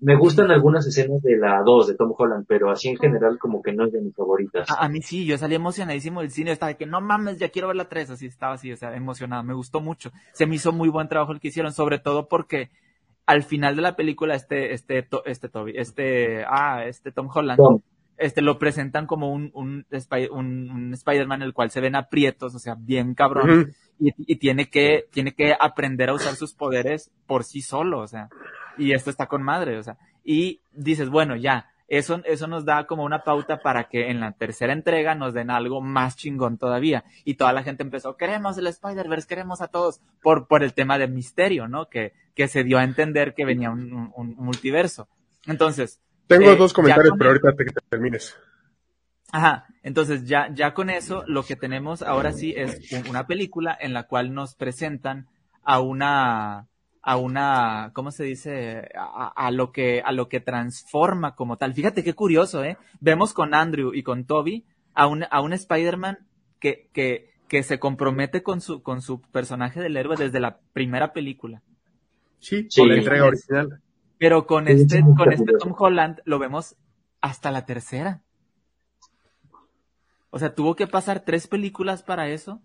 [0.00, 3.62] Me gustan algunas escenas de la 2 de Tom Holland, pero así en general como
[3.62, 4.70] que no es de mis favoritas.
[4.70, 6.52] A, a mí sí, yo salí emocionadísimo del cine.
[6.52, 8.10] Estaba de que no mames, ya quiero ver la 3.
[8.10, 9.42] Así estaba así, o sea, emocionado.
[9.42, 10.12] Me gustó mucho.
[10.32, 12.70] Se me hizo muy buen trabajo el que hicieron, sobre todo porque
[13.26, 17.58] al final de la película, este, este, este Toby, este, ah, este Tom Holland.
[17.58, 17.80] Tom,
[18.18, 19.84] este lo presentan como un, un,
[20.30, 24.70] un, un Spider-Man el cual se ven aprietos, o sea, bien cabrón, y, y tiene
[24.70, 28.28] que, tiene que aprender a usar sus poderes por sí solo, o sea,
[28.78, 32.86] y esto está con madre, o sea, y dices, bueno, ya, eso, eso nos da
[32.86, 37.04] como una pauta para que en la tercera entrega nos den algo más chingón todavía.
[37.24, 40.98] Y toda la gente empezó, queremos el Spider-Verse, queremos a todos, por, por el tema
[40.98, 41.88] de misterio, ¿no?
[41.88, 45.08] Que, que se dio a entender que venía un, un- un multiverso.
[45.46, 48.36] Entonces, Tengo Eh, dos comentarios, con- pero ahorita te, que termines.
[49.32, 53.76] Ajá, entonces ya, ya con eso lo que tenemos ahora sí es un- una película
[53.80, 55.28] en la cual nos presentan
[55.62, 56.66] a una,
[57.08, 58.88] a una, ¿cómo se dice?
[58.98, 61.72] A, a lo que, a lo que transforma como tal.
[61.72, 62.78] Fíjate qué curioso, ¿eh?
[62.98, 66.26] Vemos con Andrew y con Toby a un, a un Spider-Man
[66.58, 71.12] que, que, que se compromete con su, con su personaje del héroe desde la primera
[71.12, 71.62] película.
[72.40, 72.80] Sí, Sí.
[72.80, 73.80] con la entrega original.
[74.18, 75.52] Pero con Sí, este, sí, con este.
[75.60, 76.74] Tom Holland lo vemos
[77.20, 78.22] hasta la tercera.
[80.30, 82.60] O sea, tuvo que pasar tres películas para eso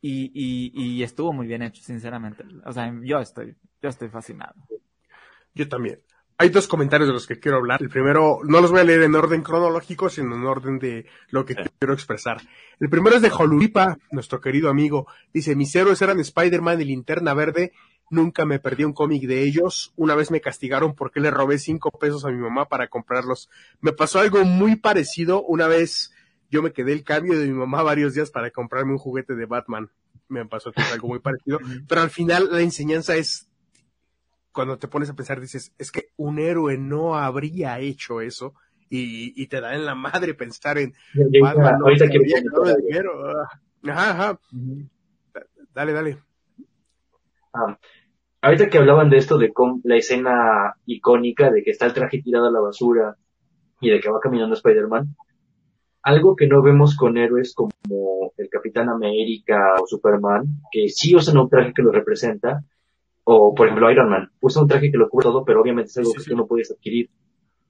[0.00, 2.44] y, y, y estuvo muy bien hecho, sinceramente.
[2.66, 4.54] O sea, yo estoy, yo estoy fascinado.
[5.54, 6.00] Yo también.
[6.40, 7.82] Hay dos comentarios de los que quiero hablar.
[7.82, 11.44] El primero, no los voy a leer en orden cronológico, sino en orden de lo
[11.44, 11.60] que Sí.
[11.80, 12.40] quiero expresar.
[12.78, 15.08] El primero es de Jolulipa, nuestro querido amigo.
[15.32, 17.72] Dice, mis héroes eran Spider-Man y Linterna Verde,
[18.08, 19.92] nunca me perdí un cómic de ellos.
[19.96, 23.50] Una vez me castigaron porque le robé cinco pesos a mi mamá para comprarlos.
[23.80, 25.42] Me pasó algo muy parecido.
[25.42, 26.12] Una vez
[26.50, 29.46] yo me quedé el cambio de mi mamá varios días para comprarme un juguete de
[29.46, 29.90] Batman.
[30.28, 31.58] Me pasó algo muy parecido.
[31.88, 33.47] Pero al final la enseñanza es,
[34.52, 38.54] cuando te pones a pensar, dices, es que un héroe no habría hecho eso.
[38.90, 40.94] Y, y te da en la madre pensar en
[41.42, 41.78] Batman.
[41.78, 42.18] No, ahorita que
[43.84, 44.40] Ajá, ajá.
[45.74, 46.18] Dale, dale.
[47.52, 47.78] Ah,
[48.40, 49.52] ahorita que hablaban de esto, de
[49.84, 53.16] la escena icónica de que está el traje tirado a la basura
[53.80, 55.14] y de que va caminando Spider-Man,
[56.02, 61.38] algo que no vemos con héroes como el Capitán América o Superman, que sí usan
[61.38, 62.62] un traje que lo representa,
[63.30, 65.98] o por ejemplo Iron Man, usa un traje que lo cubre todo, pero obviamente es
[65.98, 67.10] algo que tú no puedes adquirir.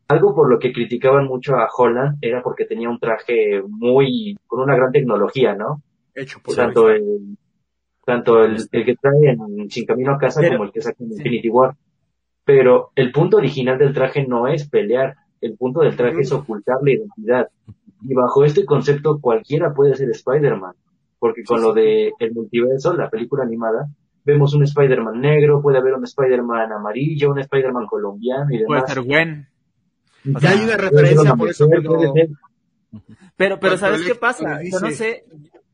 [0.07, 4.61] Algo por lo que criticaban mucho a Holland era porque tenía un traje muy, con
[4.61, 5.83] una gran tecnología, ¿no?
[6.15, 7.37] Hecho por tanto el,
[8.07, 11.13] tanto el, el, que trae en Sin Camino a Casa como el que saca en
[11.13, 11.75] Infinity War.
[12.45, 16.77] Pero el punto original del traje no es pelear, el punto del traje es ocultar
[16.83, 17.49] la identidad.
[18.03, 20.75] Y bajo este concepto cualquiera puede ser Spider-Man,
[21.19, 23.89] porque con lo de el multiverso, la película animada,
[24.29, 28.83] vemos un Spider-Man negro, puede haber un Spider-Man amarillo, un Spider-Man colombiano y demás.
[28.83, 29.49] Puede ser Gwen.
[30.35, 31.67] O sea, hay una referencia por eso
[33.37, 34.61] Pero, pero ¿sabes qué pasa?
[34.63, 35.25] Yo no sé,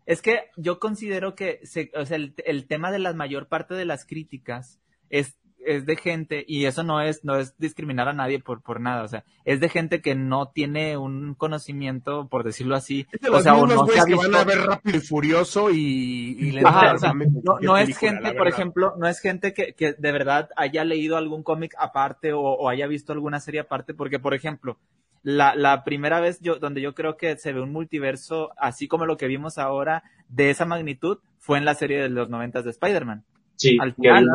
[0.07, 3.75] es que yo considero que se, o sea, el, el tema de la mayor parte
[3.75, 8.13] de las críticas es es de gente, y eso no es, no es discriminar a
[8.13, 12.45] nadie por, por nada, o sea, es de gente que no tiene un conocimiento, por
[12.45, 13.07] decirlo así.
[13.31, 16.99] o sea, o no que van a ver rápido y furioso y, y Ajá, o
[16.99, 20.85] sea, no, no es gente, por ejemplo, no es gente que, que de verdad haya
[20.85, 24.79] leído algún cómic aparte o, o, haya visto alguna serie aparte, porque, por ejemplo,
[25.23, 29.07] la, la primera vez yo, donde yo creo que se ve un multiverso, así como
[29.07, 32.71] lo que vimos ahora, de esa magnitud, fue en la serie de los noventas de
[32.71, 33.25] Spider-Man.
[33.57, 34.27] Sí, al final,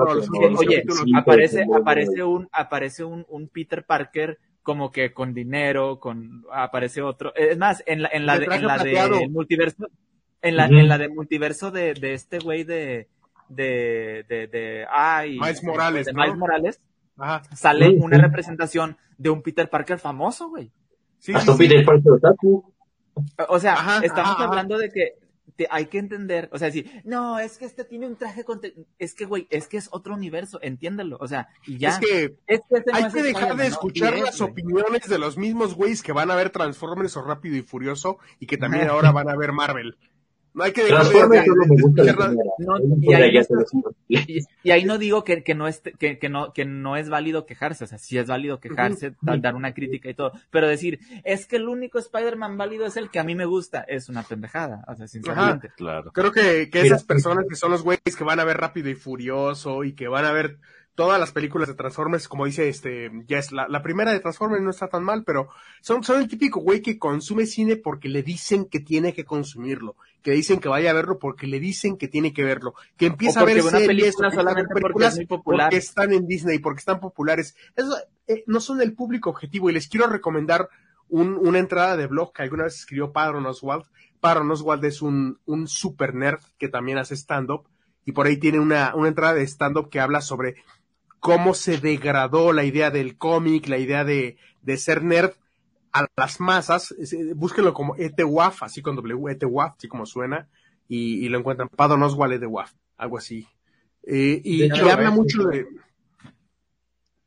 [0.58, 0.84] oye,
[1.16, 7.34] aparece, aparece un, aparece un, un Peter Parker como que con dinero, con, aparece otro,
[7.36, 9.88] es más, en la, en la, de, en la de multiverso,
[10.42, 13.08] en la, en la de multiverso de, de este güey de,
[13.50, 16.82] de, de, de, ay, Miles Morales, de Miles Morales,
[17.18, 17.44] Ajá.
[17.56, 20.72] sale una representación de un Peter Parker famoso, güey.
[21.18, 22.14] Sí, Hasta sí, Peter Parker
[23.50, 25.19] O sea, ajá, estamos ajá, hablando de que
[25.70, 28.62] hay que entender, o sea, decir, no, es que este tiene un traje con,
[28.98, 31.90] es que, güey, es que es otro universo, entiéndelo, o sea, y ya.
[31.90, 34.26] Es que, es que este no hay es que dejar de escuchar ¿no?
[34.26, 38.20] las opiniones de los mismos güeyes que van a ver Transformers o Rápido y Furioso
[38.40, 39.98] y que también ahora van a ver Marvel.
[40.54, 41.14] No hay que dejar de,
[44.08, 47.46] y, ahí no digo que, que no es que, que, no que no es válido
[47.46, 49.42] quejarse, o sea, sí es válido quejarse, uh -huh.
[49.42, 53.10] dar una crítica y todo, pero decir, es que el único Spider-Man válido es el
[53.10, 55.68] que a mí me gusta, es una pendejada, o sea, sinceramente.
[55.68, 56.12] Ajá, claro.
[56.12, 58.96] Creo que, que esas personas que son los güeyes que van a ver Rápido y
[58.96, 60.58] Furioso y que van a ver
[61.00, 64.70] todas las películas de Transformers, como dice este Jess, la, la, primera de Transformers no
[64.70, 65.48] está tan mal, pero
[65.80, 69.96] son, son el típico güey que consume cine porque le dicen que tiene que consumirlo,
[70.22, 73.40] que dicen que vaya a verlo porque le dicen que tiene que verlo, que empieza
[73.40, 75.68] a ver una series, película solamente porque es muy popular.
[75.68, 77.56] porque están en Disney, porque están populares.
[77.78, 77.96] Eso,
[78.28, 80.68] eh, no son el público objetivo y les quiero recomendar
[81.08, 83.86] un, una entrada de blog que alguna vez escribió Padron Oswald.
[84.20, 87.70] Padron Oswald es un, un super nerd que también hace stand-up
[88.04, 90.58] y por ahí tiene una, una entrada de stand-up que habla sobre
[91.20, 95.32] cómo se degradó la idea del cómic, la idea de, de ser nerd
[95.92, 96.96] a las masas.
[97.36, 100.48] Búsquenlo como ETWAF, así con W, ETWAF, así como suena,
[100.88, 101.70] y, y lo encuentran.
[101.70, 103.48] Padon Oswald ETWAF, algo así.
[104.04, 105.68] Eh, y, y habla mucho de...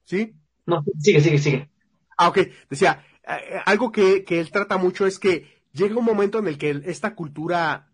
[0.04, 0.34] ¿Sí?
[0.66, 1.70] No, sigue, sigue, sigue.
[2.16, 2.38] Ah, ok.
[2.68, 6.58] Decía, eh, algo que, que él trata mucho es que llega un momento en el
[6.58, 7.88] que esta cultura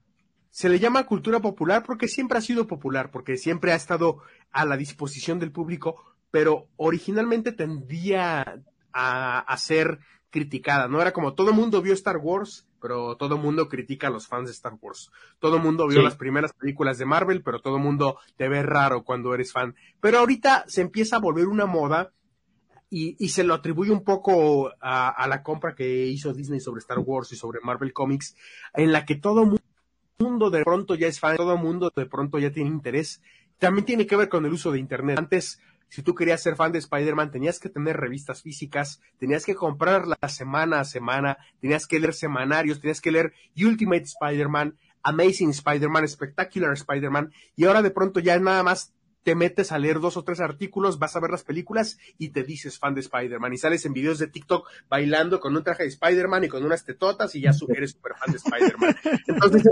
[0.51, 4.65] se le llama cultura popular porque siempre ha sido popular, porque siempre ha estado a
[4.65, 11.01] la disposición del público, pero originalmente tendía a, a ser criticada, ¿no?
[11.01, 14.27] Era como todo el mundo vio Star Wars, pero todo el mundo critica a los
[14.27, 15.11] fans de Star Wars.
[15.39, 16.05] Todo el mundo vio sí.
[16.05, 19.75] las primeras películas de Marvel, pero todo el mundo te ve raro cuando eres fan.
[20.01, 22.13] Pero ahorita se empieza a volver una moda
[22.91, 26.81] y, y se lo atribuye un poco a, a la compra que hizo Disney sobre
[26.81, 28.37] Star Wars y sobre Marvel Comics,
[28.75, 29.63] en la que todo mundo
[30.19, 33.23] mundo de pronto ya es fan, todo el mundo de pronto ya tiene interés.
[33.59, 35.19] También tiene que ver con el uso de Internet.
[35.19, 39.55] Antes, si tú querías ser fan de Spider-Man, tenías que tener revistas físicas, tenías que
[39.55, 46.09] comprarlas semana a semana, tenías que leer semanarios, tenías que leer Ultimate Spider-Man, Amazing Spider-Man,
[46.09, 48.93] Spectacular Spider-Man, y ahora de pronto ya nada más
[49.29, 52.45] te metes a leer dos o tres artículos, vas a ver las películas y te
[52.45, 53.53] dices fan de Spider-Man.
[53.53, 56.83] Y sales en videos de TikTok bailando con un traje de Spider-Man y con unas
[56.83, 58.97] tetotas y ya eres súper fan de Spider-Man.
[59.27, 59.69] Entonces,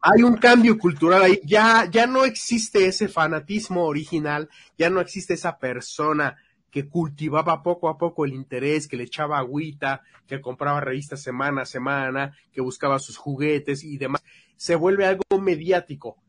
[0.00, 1.40] hay un cambio cultural ahí.
[1.44, 6.36] Ya, ya no existe ese fanatismo original, ya no existe esa persona
[6.72, 11.62] que cultivaba poco a poco el interés, que le echaba agüita, que compraba revistas semana
[11.62, 14.24] a semana, que buscaba sus juguetes y demás.
[14.56, 16.23] Se vuelve algo mediático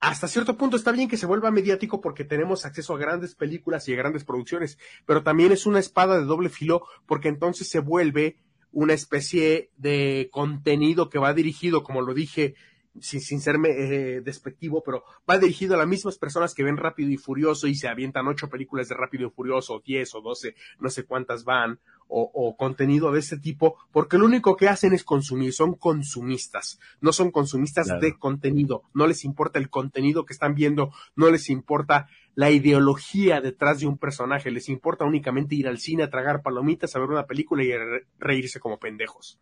[0.00, 3.86] hasta cierto punto está bien que se vuelva mediático porque tenemos acceso a grandes películas
[3.86, 7.80] y a grandes producciones, pero también es una espada de doble filo porque entonces se
[7.80, 8.38] vuelve
[8.72, 12.54] una especie de contenido que va dirigido, como lo dije,
[12.98, 17.10] sin, sin serme eh, despectivo, pero va dirigido a las mismas personas que ven Rápido
[17.10, 20.54] y Furioso y se avientan ocho películas de Rápido y Furioso, o diez o doce,
[20.78, 21.78] no sé cuántas van,
[22.10, 26.80] o, o, contenido de este tipo, porque lo único que hacen es consumir, son consumistas,
[27.00, 28.00] no son consumistas claro.
[28.00, 33.40] de contenido, no les importa el contenido que están viendo, no les importa la ideología
[33.40, 37.08] detrás de un personaje, les importa únicamente ir al cine a tragar palomitas, a ver
[37.08, 39.38] una película y re reírse como pendejos.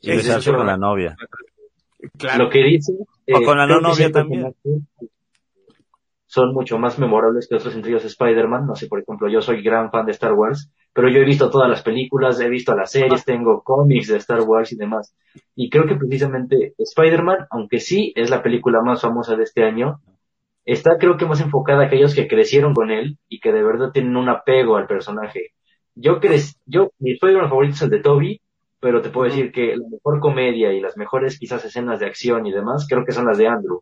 [0.00, 1.16] Y besarse con la novia.
[2.18, 2.44] Claro.
[2.44, 2.92] Lo que dice.
[3.32, 4.54] O con la no novia también.
[6.36, 8.66] Son mucho más memorables que otros sentidos Spider-Man.
[8.66, 11.48] No sé, por ejemplo, yo soy gran fan de Star Wars, pero yo he visto
[11.48, 15.16] todas las películas, he visto las series, tengo cómics de Star Wars y demás.
[15.54, 20.02] Y creo que precisamente Spider-Man, aunque sí es la película más famosa de este año,
[20.66, 23.92] está creo que más enfocada a aquellos que crecieron con él y que de verdad
[23.92, 25.54] tienen un apego al personaje.
[25.94, 28.42] Yo crec yo, mi Spider-Man favorito es el de Toby,
[28.78, 32.44] pero te puedo decir que la mejor comedia y las mejores quizás escenas de acción
[32.44, 33.80] y demás, creo que son las de Andrew.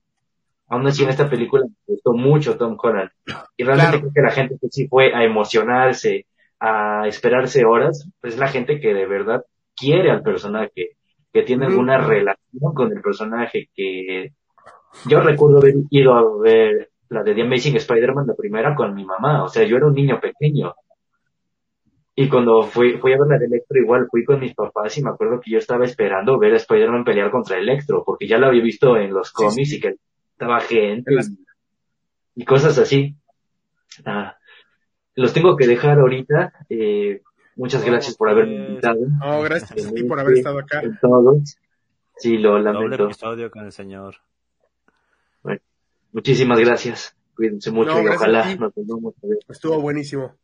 [0.68, 3.10] Aún así en esta película me gustó mucho Tom Holland.
[3.56, 4.00] Y realmente claro.
[4.00, 6.26] creo que la gente que sí fue a emocionarse,
[6.58, 9.44] a esperarse horas, pues es la gente que de verdad
[9.76, 10.96] quiere al personaje,
[11.32, 14.32] que tiene alguna relación con el personaje, que
[15.06, 19.04] yo recuerdo haber ido a ver la de The Amazing Spider-Man, la primera, con mi
[19.04, 19.44] mamá.
[19.44, 20.74] O sea, yo era un niño pequeño.
[22.16, 25.02] Y cuando fui, fui a ver la de Electro, igual fui con mis papás y
[25.02, 28.46] me acuerdo que yo estaba esperando ver a Spider-Man pelear contra Electro, porque ya lo
[28.46, 29.76] había visto en los cómics sí, sí.
[29.76, 29.96] y que
[30.34, 33.16] estaba gente y, y cosas así.
[34.04, 34.36] Ah,
[35.14, 36.52] los tengo que dejar ahorita.
[36.68, 37.22] Eh,
[37.56, 39.00] muchas gracias por haberme invitado.
[39.20, 40.82] No, gracias a ti por haber estado acá.
[41.00, 41.56] Todos.
[42.16, 42.96] Sí, lo lamento.
[42.96, 44.16] Doble episodio con el señor.
[45.42, 45.60] Bueno,
[46.12, 47.16] muchísimas gracias.
[47.34, 48.80] Cuídense mucho no, y ojalá nos a
[49.22, 49.38] ver.
[49.48, 50.36] Estuvo buenísimo.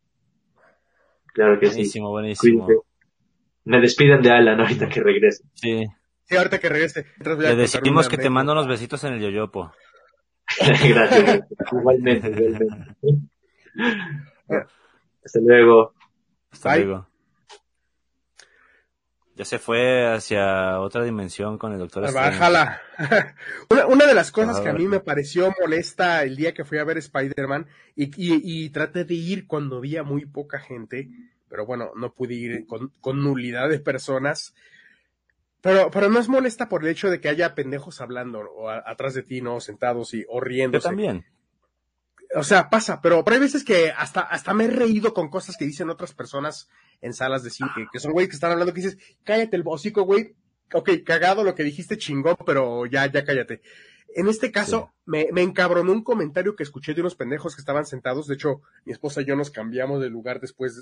[1.33, 2.11] Claro que buenísimo, sí.
[2.11, 2.85] Buenísimo, buenísimo.
[3.63, 5.43] Me despiden de Alan ahorita que regrese.
[5.53, 5.85] Sí.
[6.31, 7.05] Sí, ahorita que regrese.
[7.19, 9.73] Le decimos que te mando unos besitos en el yoyopo.
[10.87, 11.43] Gracias.
[11.73, 12.75] igualmente, igualmente.
[15.25, 15.93] Hasta luego.
[16.51, 16.85] Hasta Bye.
[16.85, 17.07] luego.
[19.35, 22.81] Ya se fue hacia otra dimensión con el doctor Bájala.
[23.69, 26.77] una, una, de las cosas que a mí me pareció molesta el día que fui
[26.77, 31.09] a ver Spider-Man y, y, y, traté de ir cuando había muy poca gente,
[31.49, 34.53] pero bueno, no pude ir con, con nulidad de personas.
[35.61, 38.83] Pero, pero no es molesta por el hecho de que haya pendejos hablando o a,
[38.85, 39.59] atrás de ti, ¿no?
[39.59, 40.83] Sentados y o riéndose.
[40.83, 41.25] Yo también.
[42.33, 45.57] O sea, pasa, pero, pero hay veces que hasta, hasta me he reído con cosas
[45.57, 46.69] que dicen otras personas
[47.01, 49.63] en salas de cine, que, que son güey que están hablando que dices, cállate el
[49.65, 50.35] hocico, güey.
[50.73, 53.61] Ok, cagado lo que dijiste chingón, pero ya, ya cállate.
[54.15, 55.01] En este caso, sí.
[55.05, 58.27] me, me encabronó un comentario que escuché de unos pendejos que estaban sentados.
[58.27, 60.81] De hecho, mi esposa y yo nos cambiamos de lugar después de,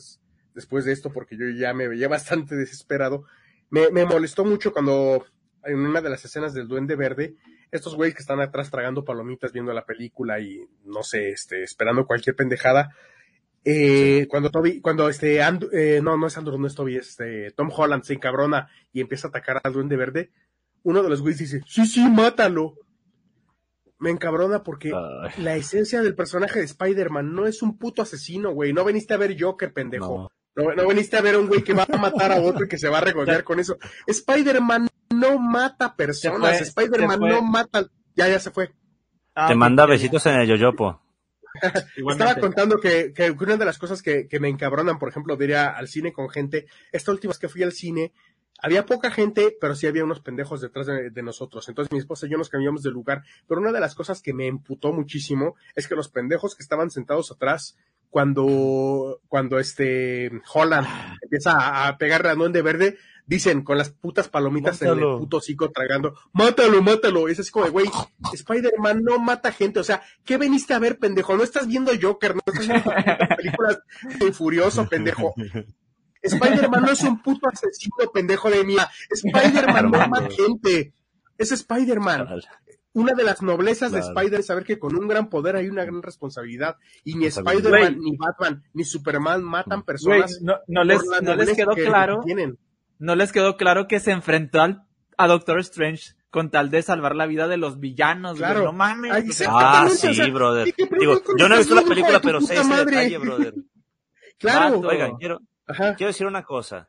[0.53, 3.25] después de esto porque yo ya me veía bastante desesperado.
[3.69, 5.25] Me, me molestó mucho cuando
[5.63, 7.35] en una de las escenas del Duende Verde,
[7.71, 12.05] estos güeyes que están atrás tragando palomitas viendo la película y no sé, este, esperando
[12.05, 12.95] cualquier pendejada.
[13.65, 14.27] Eh, sí.
[14.27, 18.03] cuando Toby, cuando este, eh, no, no es Andrew, no es Toby, este, Tom Holland
[18.03, 20.31] se encabrona y empieza a atacar al Duende Verde,
[20.83, 22.75] uno de los güeyes dice, sí, sí, mátalo.
[23.99, 25.43] Me encabrona porque Ay.
[25.43, 28.71] la esencia del personaje de Spider-Man no es un puto asesino, güey.
[28.71, 30.17] No veniste a ver Joker, pendejo.
[30.17, 30.31] No.
[30.59, 32.67] No, no veniste a ver a un güey que va a matar a otro y
[32.67, 33.77] que se va a regodear con eso.
[34.05, 36.61] Spider-Man no mata personas.
[36.61, 37.87] Spider-Man no mata.
[38.15, 38.73] Ya, ya se fue.
[39.35, 41.01] Ah, Te manda besitos en el yoyopo.
[42.11, 45.45] Estaba contando que, que, una de las cosas que, que, me encabronan, por ejemplo, de
[45.45, 48.13] ir al cine con gente, esta última vez que fui al cine,
[48.61, 51.67] había poca gente, pero sí había unos pendejos detrás de, de, nosotros.
[51.69, 53.23] Entonces mi esposa y yo nos cambiamos de lugar.
[53.47, 56.91] Pero una de las cosas que me emputó muchísimo es que los pendejos que estaban
[56.91, 57.77] sentados atrás,
[58.09, 60.87] cuando, cuando este Holland
[61.21, 62.97] empieza a, a pegarle a Duende Verde,
[63.29, 65.07] dicen con las putas palomitas mátalo.
[65.07, 67.27] en el puto hocico tragando, mátalo, mátalo.
[67.29, 67.85] Es así como, güey,
[68.33, 69.79] Spider-Man no mata gente.
[69.79, 71.37] O sea, ¿qué veniste a ver, pendejo?
[71.37, 72.91] No estás viendo Joker, no estás viendo
[73.37, 73.79] películas
[74.19, 75.35] de Furioso, pendejo.
[76.23, 78.89] Spider-Man no es un puto asesino, pendejo de mía.
[79.11, 80.93] Spider-Man no mata gente.
[81.37, 82.41] Es Spider-Man.
[82.99, 83.99] Una de las noblezas de.
[83.99, 86.75] Spider es saber que con un gran poder hay una gran responsabilidad.
[87.03, 87.25] Y ni.
[87.25, 90.39] Spider-Man, ni Batman, ni Superman matan personas.
[90.41, 92.57] no, no les, no les quedó que claro, Tienen.
[92.99, 94.83] no les quedó claro que se enfrentó al,
[95.17, 98.37] a Doctor Strange con tal de salvar la vida de los villanos.
[98.37, 98.63] Claro.
[98.65, 99.11] No mames.
[99.47, 100.65] Ah, o sí, sea, brother.
[100.75, 102.85] ¿qué- qué Digo, yo no he visto la película, pero sé ese madre?
[102.97, 103.53] detalle, brother.
[104.37, 104.75] Claro.
[104.81, 104.87] Vato.
[104.89, 105.95] Oigan, quiero, Ajá.
[105.95, 106.88] quiero decir una cosa.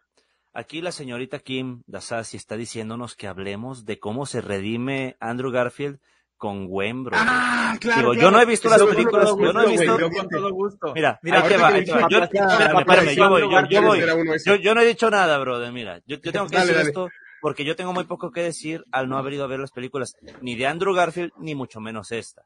[0.53, 5.99] Aquí la señorita Kim Dasasi está diciéndonos que hablemos de cómo se redime Andrew Garfield
[6.37, 7.25] con Gwen, brother.
[7.29, 8.13] Ah, claro.
[8.13, 10.51] Digo, yo no he visto las películas, yo no he visto- güey, yo con todo
[10.53, 10.93] gusto.
[10.95, 12.09] Mira, Mira, ahí te ahorita va, que va.
[12.11, 14.01] Yo, espérame, espérame, yo voy, yo, yo voy.
[14.45, 15.99] Yo, yo no he dicho nada, brother, mira.
[16.07, 16.89] Yo, yo tengo que Dale, decir dale.
[16.89, 17.09] esto
[17.43, 20.15] porque yo tengo muy poco que decir al no haber ido a ver las películas,
[20.43, 22.43] ni de Andrew Garfield, ni mucho menos esta.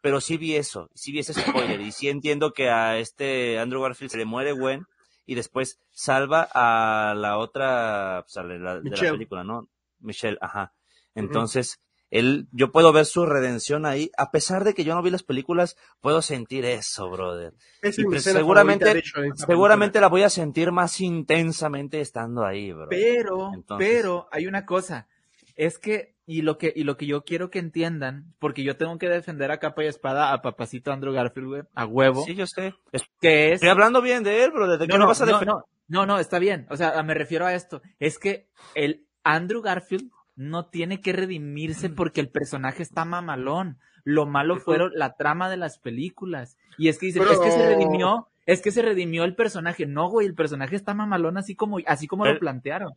[0.00, 3.82] Pero sí vi eso, sí vi ese spoiler, y sí entiendo que a este Andrew
[3.82, 4.84] Garfield se le muere Gwen,
[5.28, 9.68] y después salva a la otra, pues, a la, de la película, ¿no?
[10.00, 10.72] Michelle, ajá.
[11.14, 15.10] Entonces, él, yo puedo ver su redención ahí, a pesar de que yo no vi
[15.10, 17.52] las películas, puedo sentir eso, brother.
[17.82, 22.46] Y es mi pues seguramente- de hecho, Seguramente la voy a sentir más intensamente estando
[22.46, 22.88] ahí, bro.
[22.88, 25.08] Pero, Entonces- pero hay una cosa,
[25.56, 28.98] es que y lo que y lo que yo quiero que entiendan, porque yo tengo
[28.98, 32.46] que defender a capa y espada a papacito Andrew Garfield, güey, a huevo, Sí, yo
[32.46, 32.74] sé.
[33.20, 34.68] que es Estoy hablando bien de él, bro.
[34.68, 35.54] ¿De qué no, vas a no, defender?
[35.54, 36.66] no, no, no, está bien.
[36.68, 37.80] O sea, me refiero a esto.
[37.98, 43.78] Es que el Andrew Garfield no tiene que redimirse porque el personaje está mamalón.
[44.04, 46.56] Lo malo fueron la trama de las películas.
[46.76, 49.86] Y es que dicen, Pero- es que se redimió, es que se redimió el personaje.
[49.86, 52.92] No, güey, el personaje está mamalón así como, así como lo plantearon.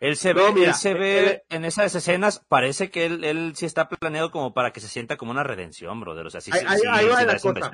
[0.00, 3.52] Él se No, ve, mira, él se ve en esas escenas, parece que él, él
[3.54, 6.26] sí está planeado como para que se sienta como una redención, brother.
[6.26, 7.70] O sea, sí, Ahí- sí, ahí- sí, ahí va la cosa.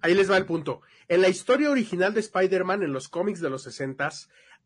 [0.00, 0.82] Ahí les va el punto.
[1.08, 4.10] En la historia original de Spider-Man, en los cómics de los 60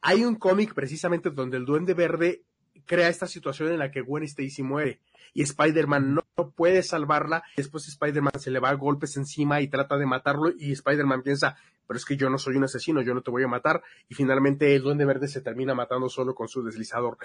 [0.01, 2.43] hay un cómic precisamente donde el Duende Verde
[2.87, 5.01] crea esta situación en la que Gwen Stacy muere
[5.35, 7.45] y Spider-Man no no puede salvarla.
[7.59, 11.57] Después Spider-Man se le va a golpes encima y trata de matarlo y Spider-Man piensa,
[11.87, 13.83] pero es que yo no soy un asesino, yo no te voy a matar.
[14.09, 17.19] Y finalmente el Duende Verde se termina matando solo con su deslizador.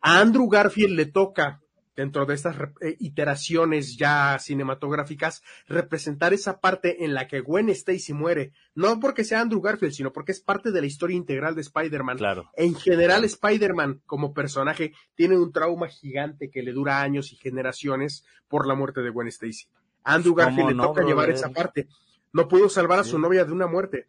[0.00, 1.60] A Andrew Garfield le toca,
[1.96, 8.12] dentro de estas eh, iteraciones ya cinematográficas, representar esa parte en la que Gwen Stacy
[8.12, 11.62] muere, no porque sea Andrew Garfield, sino porque es parte de la historia integral de
[11.62, 12.18] Spider-Man.
[12.18, 12.50] Claro.
[12.56, 18.24] En general, Spider-Man como personaje tiene un trauma gigante que le dura años y generaciones
[18.48, 19.66] por la muerte de Gwen Stacy.
[20.02, 21.88] A Andrew ¿Cómo Garfield le no, toca llevar esa parte.
[22.34, 23.22] No pudo salvar a su Sí.
[23.22, 24.08] novia de una muerte.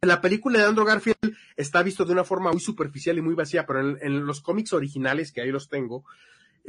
[0.00, 1.16] En la película de Andrew Garfield
[1.56, 4.72] está visto de una forma muy superficial y muy vacía, pero en, en los cómics
[4.72, 6.04] originales, que ahí los tengo,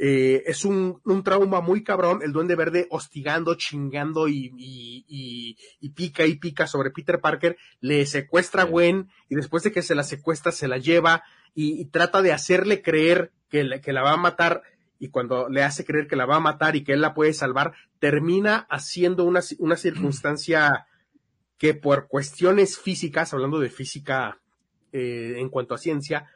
[0.00, 5.56] eh, es un, un trauma muy cabrón, el duende verde hostigando, chingando y, y, y-
[5.80, 8.66] y pica y pica sobre Peter Parker, le secuestra a.
[8.66, 12.80] Gwen y después de que se la secuestra se la lleva y, trata de hacerle
[12.80, 14.62] creer que, la- que la va a matar
[15.00, 17.32] y cuando le hace creer que la va a matar y que él la puede
[17.32, 20.86] salvar, termina haciendo una, una circunstancia
[21.58, 24.40] que por cuestiones físicas, hablando de física
[24.92, 26.26] eh, en cuanto a ciencia,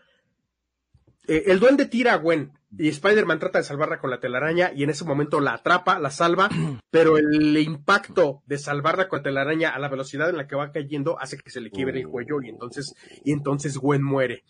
[1.29, 4.83] eh, el duende tira a Gwen y Spider-Man trata de salvarla con la telaraña y
[4.83, 6.49] en ese momento la atrapa, la salva,
[6.91, 10.73] pero el impacto de salvarla con la telaraña a la velocidad en la que va
[10.73, 12.95] cayendo hace que se le quiebre el cuello y entonces,
[13.25, 14.43] y entonces Gwen muere.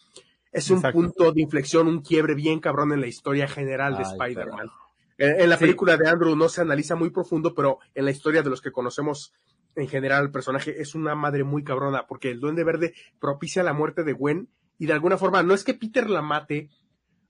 [0.52, 0.98] Es un Exacto.
[0.98, 4.68] punto de inflexión, un quiebre bien cabrón en la historia general de Spider-Man.
[5.22, 5.64] En, en la Sí.
[5.64, 8.72] película de Andrew no se analiza muy profundo, pero en la historia de los que
[8.72, 9.32] conocemos
[9.76, 13.72] en general el personaje es una madre muy cabrona, porque el Duende Verde propicia la
[13.72, 14.48] muerte de Gwen
[14.78, 16.68] y de alguna forma no es que Peter la mate,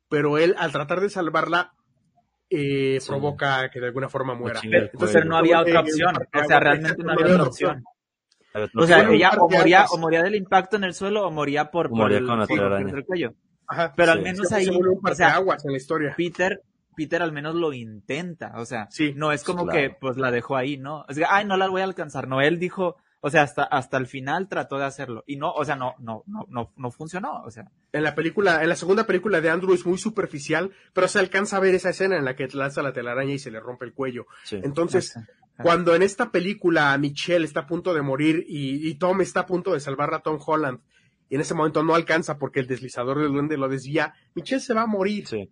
[0.09, 1.73] pero él al tratar de salvarla
[2.51, 3.09] eh, Sí.
[3.09, 4.61] provoca que de alguna forma muera.
[4.63, 6.15] Entonces no había otra opción.
[6.17, 7.85] O sea, realmente no había otra opción.
[8.77, 11.87] O sea, ella o moría, o moría del impacto en el suelo o moría por,
[11.87, 12.93] O por moría el, con la por telaraña.
[12.95, 13.33] el cuello.
[13.67, 13.95] Ajá.
[13.97, 14.19] Pero Sí.
[14.19, 16.15] al menos ahí, o sea, aguas en la historia.
[16.15, 16.61] Peter,
[16.95, 19.79] Peter al menos lo intenta, o sea, Sí, no es como claro.
[19.79, 21.05] que pues la dejó ahí, ¿no?
[21.09, 23.97] O sea, ay, no la voy a alcanzar, no, él dijo, o sea, hasta, hasta
[23.99, 27.43] el final trató de hacerlo, y no, o sea, no, no, no, no, no funcionó,
[27.43, 31.09] o sea, En la película, en la segunda película de Andrew es muy superficial, pero
[31.09, 33.61] se alcanza a ver esa escena en la que lanza la telaraña y se le
[33.61, 34.27] rompe el cuello.
[34.45, 34.61] Sí.
[34.63, 35.15] Entonces,
[35.63, 39.47] cuando en esta película Michelle está a punto de morir y, y Tom está a
[39.47, 40.81] punto de salvar a Tom Holland,
[41.29, 44.75] y en ese momento no alcanza porque el deslizador del duende lo desvía, Michelle se
[44.75, 45.27] va a morir.
[45.27, 45.49] Sí.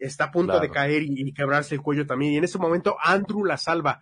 [0.00, 0.66] Está a punto Claro.
[0.66, 2.32] de caer y, y quebrarse el cuello también.
[2.32, 4.00] Y en ese momento Andrew la salva.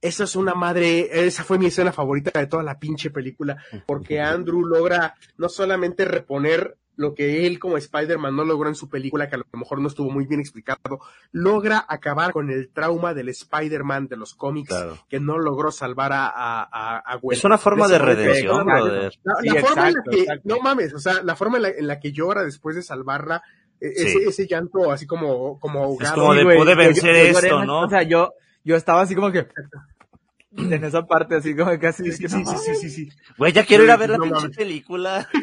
[0.00, 3.56] Esa es una madre, esa fue mi escena favorita de toda la pinche película,
[3.86, 8.88] porque Andrew logra no solamente reponer lo que él como Spider-Man no logró en su
[8.88, 11.00] película, que a lo mejor no estuvo muy bien explicado,
[11.32, 14.98] logra acabar con el trauma del Spider-Man de los cómics Claro.
[15.08, 17.36] que no logró salvar a, a, a- a Gwen.
[17.36, 19.12] Es una forma de redención, brother.
[19.24, 20.42] La, Sí, la forma en exacto, la que, exacto.
[20.44, 23.42] no mames, o sea, la forma en la, en la que llora después de salvarla,
[23.80, 23.86] Sí.
[23.94, 26.14] ese, ese llanto así como, como ahogado.
[26.14, 27.80] como de güey, pude yo- vencer yo lloré esto, ¿no?
[27.82, 28.32] O sea, yo,
[28.64, 29.46] yo estaba así como que
[30.56, 32.10] en esa parte así como que así.
[32.12, 33.08] Sí, sí, no sí, sí, sí, sí.
[33.36, 35.28] Güey, ya quiero ir a ver la no pinche película.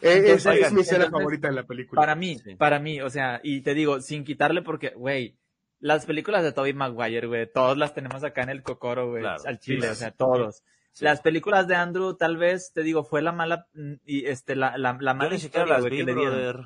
[0.00, 2.00] Esa Oigan, es mi escena favorita de la película.
[2.00, 2.54] Para mí, Sí.
[2.56, 5.36] para mí, o sea, y te digo, sin quitarle porque, güey,
[5.78, 9.42] las películas de Tobey Maguire, güey, todas las tenemos acá en el cocoro, güey, Claro.
[9.46, 10.14] al chile, Sí, o sea, sí.
[10.18, 10.62] todos.
[10.92, 11.04] Sí.
[11.04, 14.76] Las películas de Andrew, tal vez, te digo, fue la mala, mm, y este, la,
[14.76, 16.64] la, la Yo mala ni siquiera las vi, brother.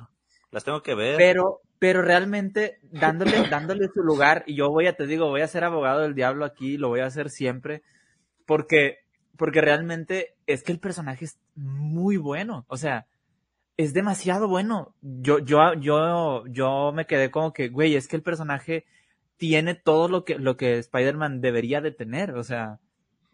[0.51, 1.17] Las tengo que ver.
[1.17, 5.47] Pero, pero realmente, dándole, dándole su lugar, y yo voy a, te digo, voy a
[5.47, 7.83] ser abogado del diablo aquí, lo voy a hacer siempre,
[8.45, 8.99] porque,
[9.37, 13.07] porque realmente es que el personaje es muy bueno, o sea,
[13.77, 14.95] es demasiado bueno.
[15.01, 18.85] Yo, yo, yo, yo me quedé como que, güey, es que el personaje
[19.37, 22.79] tiene todo lo que, lo que Spider-Man debería de tener, o sea,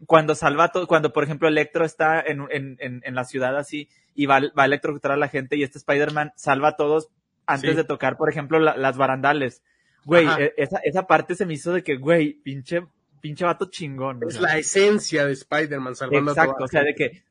[0.06, 3.88] cuando salva todo, cuando por ejemplo Electro está en, en, en, en la ciudad así
[4.14, 7.08] y va, va a electrocutar a la gente y este Spider-Man salva a todos
[7.46, 7.76] antes Sí.
[7.76, 9.62] de tocar, por ejemplo, la- las barandales.
[10.04, 12.86] Güey, e- esa, esa parte se me hizo de que, güey, pinche,
[13.20, 14.22] pinche vato chingón.
[14.24, 17.22] o Es la esencia de Spider-Man salvando a Exacto, toda o sea, de que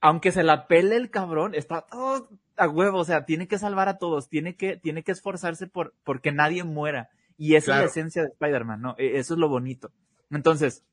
[0.00, 3.88] aunque se la pele el cabrón, está todo a huevo, o sea, tiene que salvar
[3.88, 7.10] a todos, tiene que, tiene que esforzarse por, porque nadie muera.
[7.38, 7.80] Y esa es Claro.
[7.82, 8.94] la esencia de Spider-Man, ¿no?
[8.98, 9.90] E- Eso es lo bonito.
[10.30, 10.84] Entonces,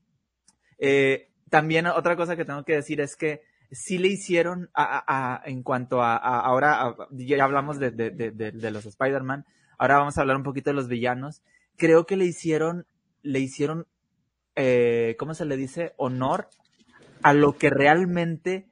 [0.80, 5.36] eh, también otra cosa que tengo que decir es que sí le hicieron a, a-
[5.36, 8.86] a- en cuanto a, a- ahora a- ya hablamos de, de, de, de- de los
[8.86, 9.46] Spider-Man,
[9.78, 11.42] ahora vamos a hablar un poquito de los villanos.
[11.78, 12.86] Creo que le hicieron,
[13.24, 13.88] le hicieron,
[14.56, 15.94] eh, ¿cómo se le dice?
[15.98, 16.50] Honor
[17.24, 18.68] a lo que realmente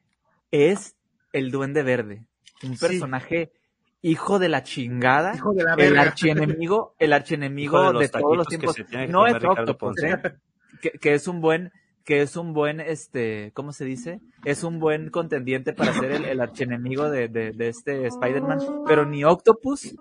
[0.52, 0.96] es
[1.34, 2.24] el Duende Verde.
[2.64, 2.86] Un Sí.
[2.88, 3.52] personaje
[4.04, 5.34] hijo de la chingada.
[5.36, 8.76] Hijo de la el archienemigo, el archienemigo Hijo de todos los tiempos.
[8.76, 10.10] se tiene que No comer es Ricardo Octopus, Ponce.
[10.12, 10.36] ¿eh?
[10.82, 11.72] que, que es un buen,
[12.04, 14.20] que es un buen, este, ¿cómo se dice?
[14.44, 19.06] Es un buen contendiente para ser el, el archienemigo de, de, de este Spider-Man, pero
[19.06, 19.96] ni Octopus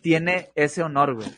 [0.00, 1.28] tiene ese honor, güey.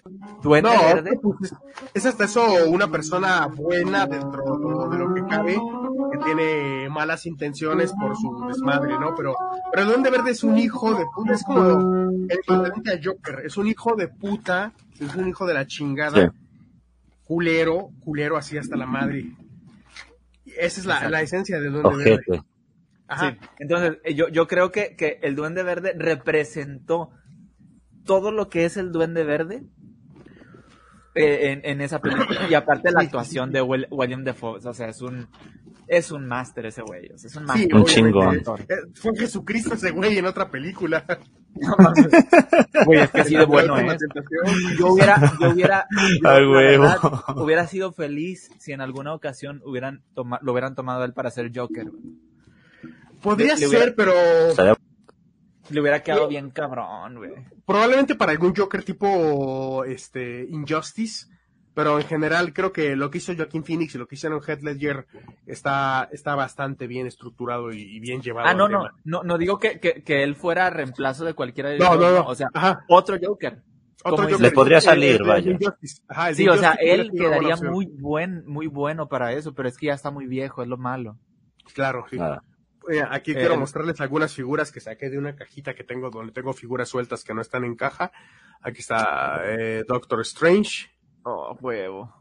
[0.43, 1.59] Duende No, Verde, pues, es,
[1.95, 5.59] es hasta eso una persona buena dentro de lo que cabe,
[6.13, 9.15] que tiene malas intenciones por su desmadre, ¿no?
[9.17, 9.35] Pero,
[9.73, 13.43] pero el Duende Verde es un hijo de puta, es como el equivalente a Joker,
[13.45, 16.39] es un hijo de puta, es un hijo de la chingada, Sí.
[17.27, 19.27] culero, culero así hasta la madre.
[20.59, 22.25] Esa es la, la esencia del Duende Verde.
[22.29, 22.47] Ojete.
[23.09, 23.31] Ajá.
[23.31, 23.49] Sí.
[23.61, 27.11] Entonces, eh, yo, yo creo que, que el Duende Verde representó
[28.05, 29.63] todo lo que es el Duende Verde
[31.15, 32.49] eh, en, en esa película.
[32.49, 35.29] Y aparte la actuación de Will- William Defoe, o sea, es un,
[35.89, 37.69] es un máster ese güey, o sea, es un máster.
[37.69, 38.37] Sí, Un chingón.
[38.37, 38.43] Eh,
[38.95, 41.05] Fue Jesucristo ese güey en otra película.
[41.59, 41.75] No.
[42.85, 43.97] Güey, es que así de bueno es.
[43.97, 44.77] Tentación.
[44.79, 46.83] Yo hubiera, yo hubiera, yo, Ay, la huevo.
[46.83, 46.99] verdad,
[47.37, 51.31] hubiera sido feliz si en alguna ocasión hubieran toma- lo hubieran tomado a él para
[51.31, 51.89] ser Joker.
[51.89, 52.03] güey.
[53.23, 54.13] Podría Le- le hubiera- ser, pero
[55.71, 57.33] Le hubiera quedado bien cabrón, güey.
[57.65, 61.27] probablemente para algún Joker tipo este Injustice,
[61.77, 64.63] pero en general creo que lo que hizo Joaquín Phoenix y lo que hicieron Heath
[64.63, 65.07] Ledger
[65.45, 68.49] está, está bastante bien estructurado y, y bien llevado.
[68.49, 71.79] Ah, no, no, no, no digo que, que, que él fuera reemplazo de cualquiera de
[71.79, 72.27] No, ellos, no, no.
[72.29, 72.85] O sea, Ajá.
[72.89, 73.63] otro Joker.
[74.05, 74.41] Otro Joker.
[74.41, 75.59] Le podría salir, el vaya.
[76.09, 79.87] Ajá, Sí, o sea, él quedaría muy buen, muy bueno para eso, pero es que
[79.89, 81.19] ya está muy viejo, es lo malo.
[81.75, 82.17] Claro, sí.
[82.17, 82.43] Nada.
[82.89, 86.09] Eh, aquí Eh, quiero el- mostrarles algunas figuras que saqué de una cajita que tengo
[86.09, 88.13] donde tengo figuras sueltas que no están en caja.
[88.63, 90.89] Aquí está eh, Doctor Strange.
[91.29, 92.15] Oh, huevo.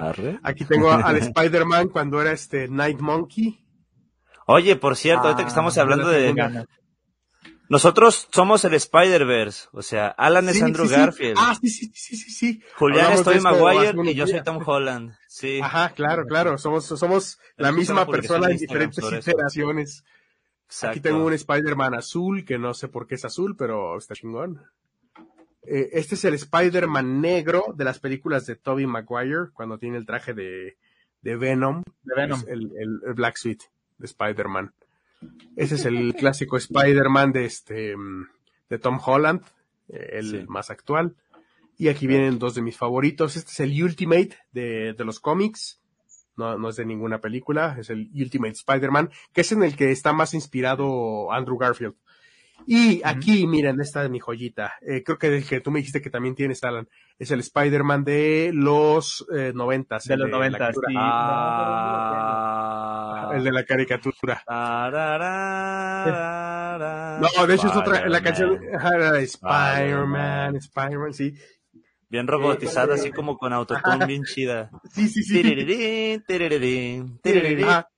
[0.00, 0.38] Arre.
[0.44, 3.64] Aquí tengo al Spider-Man cuando era este Night Monkey.
[4.46, 6.34] Oye, por cierto, ahorita que Ah, estamos hablando de...
[6.34, 6.66] ganas.
[7.70, 11.00] Nosotros somos el Spider-Verse, o sea, Alan es Andrew sí, sí.
[11.00, 12.62] Garfield, Ah, sí, sí, sí, sí, sí.
[12.76, 13.62] Julián Hablamos es de Tobey esto hace
[13.96, 14.42] Maguire y yo soy.
[14.44, 15.14] Tom Holland.
[15.28, 15.60] Sí.
[15.62, 16.58] Ajá, claro, claro.
[16.58, 20.04] Somos, somos la misma persona en diferentes iteraciones.
[20.66, 20.90] exacto.
[20.90, 24.60] Aquí tengo un Spider-Man azul, que no sé por qué es azul, pero está chingón.
[25.64, 30.06] Eh, este es el Spider-Man negro de las películas de Tobey Maguire, cuando tiene el
[30.06, 30.76] traje de,
[31.20, 31.82] de Venom.
[32.02, 32.42] De Venom.
[32.48, 33.62] El, el- el Black Suit
[33.98, 34.72] de Spider-Man.
[35.56, 38.26] Ese es el clásico Spider-Man de este mm,
[38.70, 39.42] de Tom Holland,
[39.88, 40.44] eh, el Sí.
[40.48, 41.14] más actual.
[41.78, 43.36] Y aquí vienen dos de mis favoritos.
[43.36, 45.78] Este es el Ultimate de, de los cómics.
[46.36, 49.90] No, no es de ninguna película, es el Ultimate Spider-Man, que es en el que
[49.90, 51.94] está más inspirado Andrew Garfield.
[52.66, 54.74] Y aquí, miren, esta es mi joyita.
[54.80, 56.88] Eh, creo que que tú me dijiste que también tienes, Alan.
[57.18, 60.04] Es el Spider-Man de los eh, noventas.
[60.04, 60.88] De los la 90, caricatura.
[60.88, 60.94] sí.
[60.98, 62.22] Ah.
[63.34, 64.42] El de la caricatura.
[67.20, 71.34] No, de hecho es otra, la canción Spider-Man, Spider-Man, sí.
[72.08, 74.70] Bien robotizada, así como con autotune bien chida.
[74.92, 75.42] Sí, sí, sí.
[75.42, 77.88] Tirirín, tirirín, tirirín, Ajá.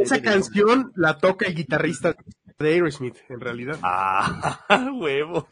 [0.00, 2.16] Esa canción la toca el guitarrista
[2.58, 3.78] de Aerosmith, en realidad.
[3.82, 5.46] Ah, huevo.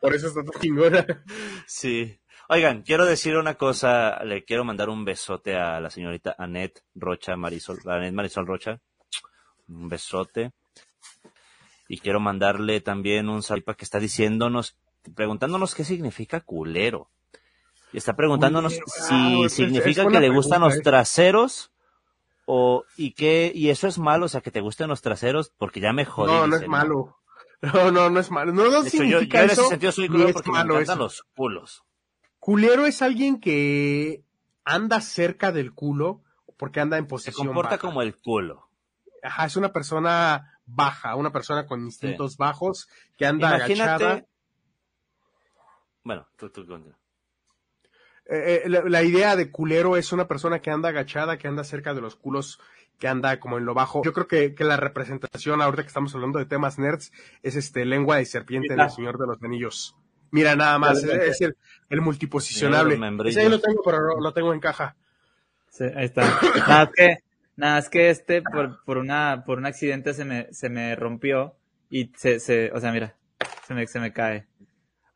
[0.00, 1.06] Por eso está tan chingona.
[1.66, 2.18] Sí.
[2.48, 7.36] Oigan, quiero decir una cosa, le quiero mandar un besote a la señorita Annette Rocha
[7.36, 8.80] Marisol, Annette Marisol Rocha.
[9.68, 10.52] Un besote.
[11.88, 14.76] Y quiero mandarle también un saludo que está diciéndonos,
[15.14, 17.10] preguntándonos qué significa culero.
[17.92, 18.80] Y está preguntándonos si
[19.10, 20.80] Ah, significa que le gustan los ¿eh?
[20.82, 21.72] traseros
[22.46, 25.80] o y que y eso es malo, o sea, que te gusten los traseros porque
[25.80, 26.32] ya me jodí.
[26.32, 27.16] no, no es malo.
[27.62, 28.52] No, no, no es malo.
[28.52, 30.82] No, no De hecho, yo, yo significa en ese sentido soy culero porque me encantan
[30.82, 30.96] eso.
[30.96, 31.84] los culos.
[32.38, 34.22] Culero es alguien que
[34.62, 36.20] anda cerca del culo
[36.58, 37.80] porque anda en Se posición comporta baja.
[37.80, 38.68] como el culo.
[39.22, 43.90] Ajá, es una persona baja, una persona con instintos bajos que anda Imagínate.
[44.04, 44.26] agachada.
[46.04, 46.98] Bueno, tú, tú continúa.
[48.28, 51.62] Eh, eh, la, la idea de culero es una persona que anda agachada, que anda
[51.64, 52.58] cerca de los culos,
[52.98, 54.02] que anda como en lo bajo.
[54.04, 57.12] Yo creo que, que la representación, ahorita que estamos hablando de temas nerds,
[57.42, 58.84] es este lengua de serpiente Mira.
[58.84, 59.96] del Señor de los Anillos.
[60.32, 61.56] Mira nada más, es, es el,
[61.88, 62.98] el multiposicionable.
[63.26, 64.96] Ese ahí lo tengo, pero lo, lo tengo en caja.
[65.70, 66.22] Sí, ahí está.
[66.66, 67.18] Nada más que,
[67.54, 71.54] nada más que este, por, por una, por un accidente se me, se me rompió
[71.88, 73.14] y se, se, o sea, mira,
[73.68, 74.46] se me, se me cae.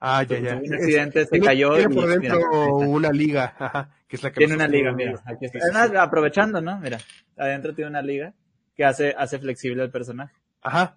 [0.01, 0.57] Ah, ya, ya.
[0.57, 2.41] Un Es- accidente, se tiene- cayó Tiene por dentro
[2.79, 5.59] una liga, ajá, que es la que Tiene una liga, mira, aquí está.
[5.63, 6.79] Además, aprovechando, ¿no?
[6.79, 6.99] Mira,
[7.37, 8.33] adentro tiene una liga
[8.75, 10.35] que hace, hace flexible el personaje.
[10.63, 10.97] Ajá,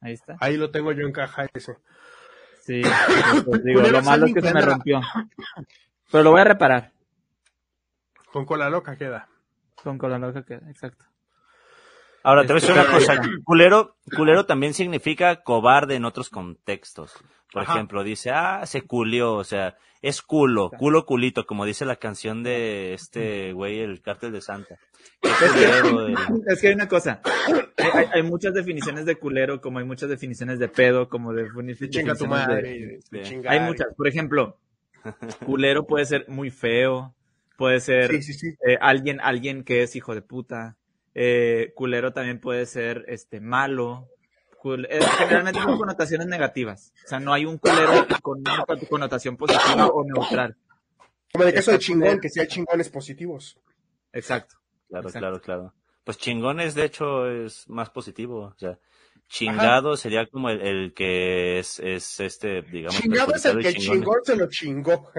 [0.00, 0.36] Ahí está.
[0.40, 1.76] ahí lo tengo yo en caja ese.
[2.62, 2.82] Sí,
[3.44, 5.00] pues, digo, lo malo es que se me rompió.
[6.10, 6.92] Pero lo voy a reparar.
[8.32, 9.28] Con cola loca queda.
[9.82, 11.04] Con cola loca que, exacto.
[12.26, 13.20] Ahora, te voy a decir una cosa.
[13.44, 17.14] Culero, culero también significa cobarde en otros contextos.
[17.52, 17.74] Por Ajá.
[17.74, 22.42] ejemplo, dice, ah, se culió, o sea, es culo, culo culito, como dice la canción
[22.42, 24.76] de este güey, el cártel de Santa.
[26.48, 27.20] Es que hay una cosa.
[27.78, 31.42] Hay, hay- hay muchas definiciones de culero, como hay muchas definiciones de pedo, como de
[31.44, 32.98] Y chinga tu definiciones de- madre.
[33.22, 33.52] Chingar.
[33.52, 33.86] Hay muchas.
[33.96, 34.58] Por ejemplo,
[35.44, 37.14] culero puede ser muy feo,
[37.56, 38.48] puede ser Sí, sí, sí.
[38.66, 40.76] eh, alguien, alguien que es hijo de puta.
[41.18, 44.08] Eh, culero también puede ser este malo.
[44.62, 46.92] Cul- eh, generalmente son connotaciones negativas.
[47.06, 50.56] O sea, no hay un culero con una connotación positiva o neutral.
[51.32, 53.58] Como en el caso de chingón, que sí hay chingones positivos.
[54.12, 54.56] Exacto.
[54.88, 55.18] Claro, Exacto.
[55.28, 55.74] claro, claro.
[56.04, 58.52] Pues chingones, de hecho, es más positivo.
[58.54, 58.78] O sea,
[59.28, 63.76] chingado sería como el, el que es, es este, digamos, Chingado es el que el
[63.76, 65.10] chingón- se lo chingó.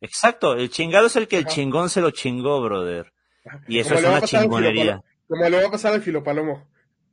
[0.00, 1.54] Exacto, el chingado es el que el Ajá.
[1.54, 3.12] chingón se lo chingó, brother.
[3.68, 5.02] Y eso Como es una chingonería.
[5.28, 6.68] Como le va a pasar al filopalomo.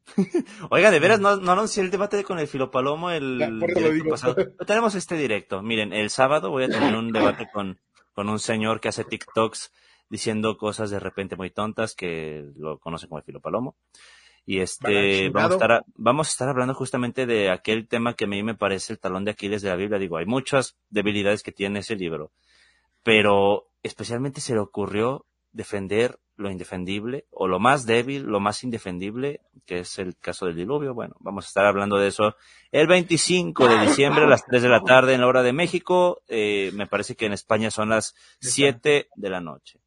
[0.69, 4.35] Oiga, de veras, no, no anuncié el debate con el Filopalomo el Ya, lo pasado.
[4.35, 5.61] Pero tenemos este directo.
[5.61, 7.79] Miren, el sábado voy a tener un debate con,
[8.13, 9.71] con un señor que hace TikToks
[10.09, 13.75] diciendo cosas de repente muy tontas que lo conocen como el Filopalomo.
[14.45, 18.25] Y este, vamos a, estar, a- vamos a estar hablando justamente de aquel tema que
[18.25, 19.99] a mí me parece el talón de Aquiles de la Biblia.
[19.99, 22.31] Digo, hay muchas debilidades que tiene ese libro,
[23.03, 29.41] pero especialmente se le ocurrió defender lo indefendible o lo más débil, lo más indefendible,
[29.65, 30.93] que es el caso del diluvio.
[30.95, 32.35] Bueno, vamos a estar hablando de eso
[32.71, 36.23] el 25 de diciembre a las 3 de la tarde en la hora de México.
[36.27, 39.79] Eh, me parece que en España son las 7 de la noche.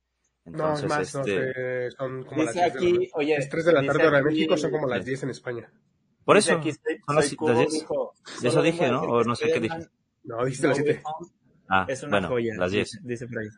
[0.44, 3.10] No, es Entonces, más, no este, sé, son como Dice las 10 de la aquí,
[3.14, 5.06] oye, Es 3 de la tarde hora de México, son como las Sí.
[5.10, 5.72] 10 en España.
[6.24, 7.72] por eso, aquí, soy- son las- cool, las diez.
[7.72, 9.00] dijo, De eso "Solo dije, ¿no?
[9.02, 9.88] O no sé qué dije.
[10.22, 11.02] No, dijiste las No 7.
[11.02, 11.30] Way Home
[11.68, 12.54] ah, Es una bueno, joya.
[12.58, 12.90] las 10.
[12.92, 13.48] Dice, dice por ahí.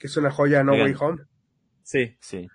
[0.00, 0.86] Que es una joya, No Oigan.
[0.88, 1.22] Way Home.
[1.84, 2.48] Sí, Sí.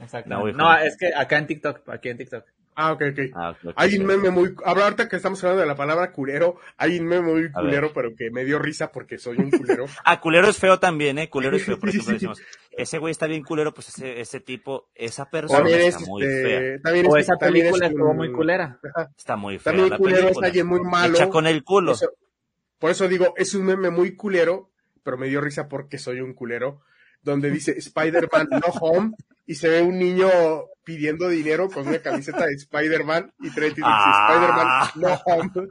[0.00, 0.30] exacto.
[0.52, 2.44] No es que acá en TikTok, aquí en TikTok.
[2.74, 3.18] Ah, ok, ok.
[3.34, 4.54] Ah, Hay un meme muy...
[4.64, 8.14] Ahora ahorita que estamos hablando de la palabra culero, hay un meme muy culero, pero
[8.16, 9.84] que me dio risa porque soy un culero.
[10.06, 11.28] Ah, culero es feo también, ¿eh?
[11.28, 11.78] Culero es feo.
[11.78, 12.12] Por ejemplo, sí.
[12.14, 16.06] decimos, ese güey está bien culero, pues ese, ese tipo, esa persona También es, está
[16.06, 16.30] muy fea.
[16.60, 18.80] este, también O es, esa también es película un- estuvo muy culera.
[18.96, 19.10] Ajá.
[19.18, 19.64] Está muy fea.
[19.70, 20.46] También la culero es película.
[20.46, 21.14] alguien muy malo.
[21.14, 21.92] Hecha con el culo.
[21.92, 22.10] Eso-
[22.78, 24.71] por eso digo, es un meme muy culero,
[25.02, 26.80] pero me dio risa porque soy un culero,
[27.22, 29.12] donde dice Spider-Man no home
[29.46, 30.28] y se ve un niño
[30.84, 34.90] pidiendo dinero con una camiseta de Spider-Man y trae título, dice, Ah.
[34.90, 35.68] Spider-Man no home.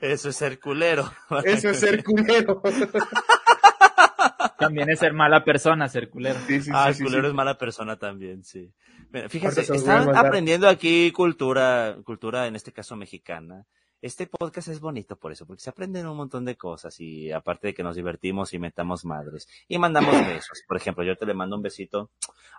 [0.00, 1.10] Eso es ser culero.
[1.44, 2.62] Eso es ser culero.
[4.58, 6.38] También es ser mala persona, ser culero.
[6.46, 7.28] Sí, sí, Ah, sí, el sí, culero sí.
[7.28, 8.72] es mala persona también, sí.
[9.10, 13.64] Mira, fíjense, están aprendiendo aquí cultura, cultura en este caso mexicana.
[14.04, 17.68] Este podcast es bonito por eso, porque se aprenden un montón de cosas y aparte
[17.68, 20.62] de que nos divertimos y metamos madres y mandamos besos.
[20.68, 22.10] Por ejemplo, yo te le mando un besito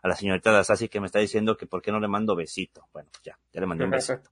[0.01, 2.87] a la señorita Dasasi que me está diciendo que por qué no le mando besito.
[2.91, 4.31] Bueno, ya, ya le mandé un besito.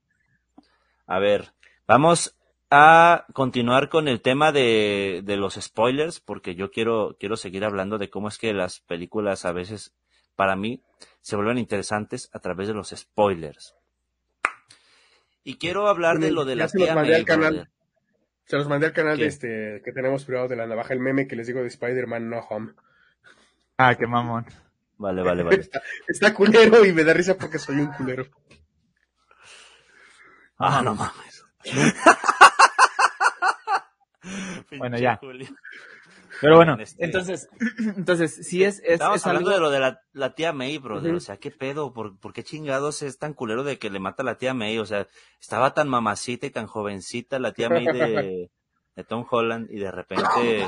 [1.06, 1.52] A ver,
[1.86, 2.36] vamos
[2.68, 7.96] a continuar con el tema de, de los spoilers, porque yo quiero, quiero seguir hablando
[7.96, 9.94] de cómo es que las películas a veces,
[10.34, 10.82] para mí,
[11.20, 13.76] se vuelven interesantes a través de los spoilers.
[15.44, 17.52] Y quiero hablar de lo de Ya la se los tía mandé May, al canal.
[17.54, 17.70] brother.
[18.46, 19.22] Se los mandé al canal ¿Qué?
[19.22, 22.28] de este que tenemos privado de la navaja, el meme que les digo de Spider-Man
[22.28, 22.72] No Home.
[23.78, 24.46] Ah, qué mamón.
[24.98, 25.68] Vale, vale, vale.
[26.08, 28.26] Está culero y me da risa porque soy un culero.
[30.58, 31.44] Ah, no mames.
[34.78, 35.20] Bueno, ya.
[36.40, 37.48] Pero bueno, Este- entonces,
[37.96, 39.58] entonces, sí es, es, Estábamos es hablando algo...
[39.58, 41.14] de lo de la, la tía May, brother.
[41.14, 41.92] O sea, ¿qué pedo?
[41.92, 44.78] ¿Por, por qué chingados es tan culero de que le mata a la tía May?
[44.78, 45.06] O sea,
[45.40, 48.50] estaba tan mamacita y tan jovencita la tía May de,
[48.96, 50.66] de Tom Holland y de repente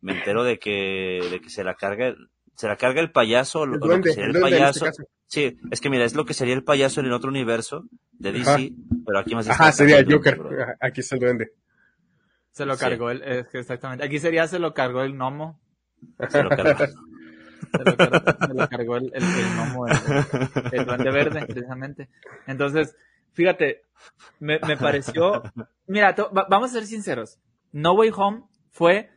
[0.00, 2.14] me entero de que, de que se la carga,
[2.56, 4.86] se la carga el payaso, El lo duende, que sería el este payaso.
[5.26, 8.32] Sí, es que mira, es lo que sería el payaso en el otro universo de
[8.32, 8.58] DC, Ajá.
[9.06, 10.40] pero aquí más Ajá, sería el Joker.
[10.80, 11.50] Aquí está el duende.
[12.60, 14.04] Se lo cargó el, es que exactamente.
[14.04, 15.58] Aquí sería se lo cargó el gnomo.
[16.28, 16.88] Se lo carga.
[17.70, 19.94] Se lo cargó, se lo cargó el, el, el gnomo, el,
[20.72, 22.08] el duende verde, precisamente.
[22.46, 22.96] Entonces,
[23.32, 23.82] fíjate,
[24.40, 25.42] me, me pareció,
[25.86, 27.38] mira, to- va- vamos a ser sinceros.
[27.70, 29.10] No Way Home fue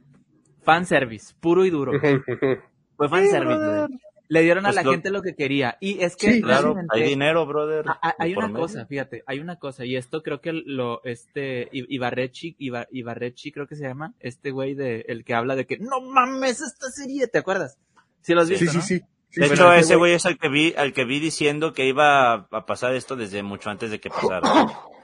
[0.62, 1.94] fanservice, puro y duro.
[2.98, 3.88] Fue fanservice.
[4.34, 5.78] Le dieron a Pues la lo- gente lo que quería.
[5.80, 7.86] Y es que Sí, Claro, realmente- hay dinero, brother.
[8.18, 8.60] Hay una medio.
[8.62, 13.68] cosa, fíjate, hay una cosa, y esto creo que lo, este, Ibarrechi, Iba- Ibarrechi creo
[13.68, 17.28] que se llama, este güey de, el que habla de que, no mames esta serie,
[17.28, 17.78] ¿te acuerdas?
[18.22, 18.84] Sí lo has Sí, visto, sí, ¿no?
[18.84, 19.02] sí.
[19.30, 20.14] Sí, De hecho, ese güey.
[20.14, 23.70] es el que vi, al que vi diciendo que iba a pasar esto desde mucho
[23.70, 24.42] antes de que pasara.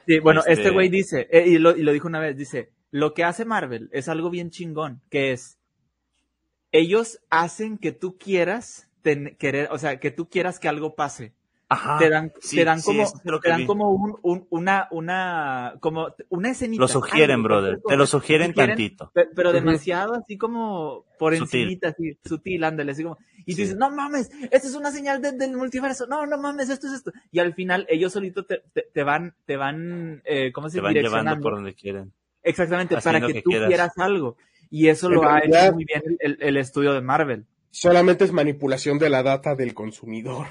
[0.07, 2.71] Sí, bueno, Este- este güey dice, eh, y, lo, y lo dijo una vez, dice,
[2.91, 5.59] lo que hace Marvel es algo bien chingón, que es,
[6.71, 11.33] ellos hacen que tú quieras ten- querer, o sea, que tú quieras que algo pase.
[11.71, 11.99] Ajá.
[11.99, 13.03] te dan, sí, te dan sí, como,
[13.39, 13.65] que te dan vi.
[13.67, 16.81] como un, un- una, una, como una escenita.
[16.81, 17.79] Lo sugieren, algo, brother.
[17.87, 19.11] Te lo sugieren Sugieren, tantito.
[19.13, 21.61] pe- pero demasiado así como por Sutil.
[21.65, 23.61] encimita, así, sutil, ándale, así como, y tú Sí.
[23.61, 26.93] dices, no mames, esto es una señal de- del multiverso, no, no mames, esto es
[26.93, 27.11] esto.
[27.31, 30.81] Y al final ellos solitos te, te, te van, te van, eh, ¿cómo se Te
[30.81, 32.11] van llevando por donde quieren.
[32.41, 33.67] Exactamente, haciendo para que, que tú quieras.
[33.67, 34.37] quieras algo.
[34.71, 37.45] Y eso En lo ha realidad- hecho muy bien el- el estudio de Marvel.
[37.71, 40.47] Solamente es manipulación de la data del consumidor.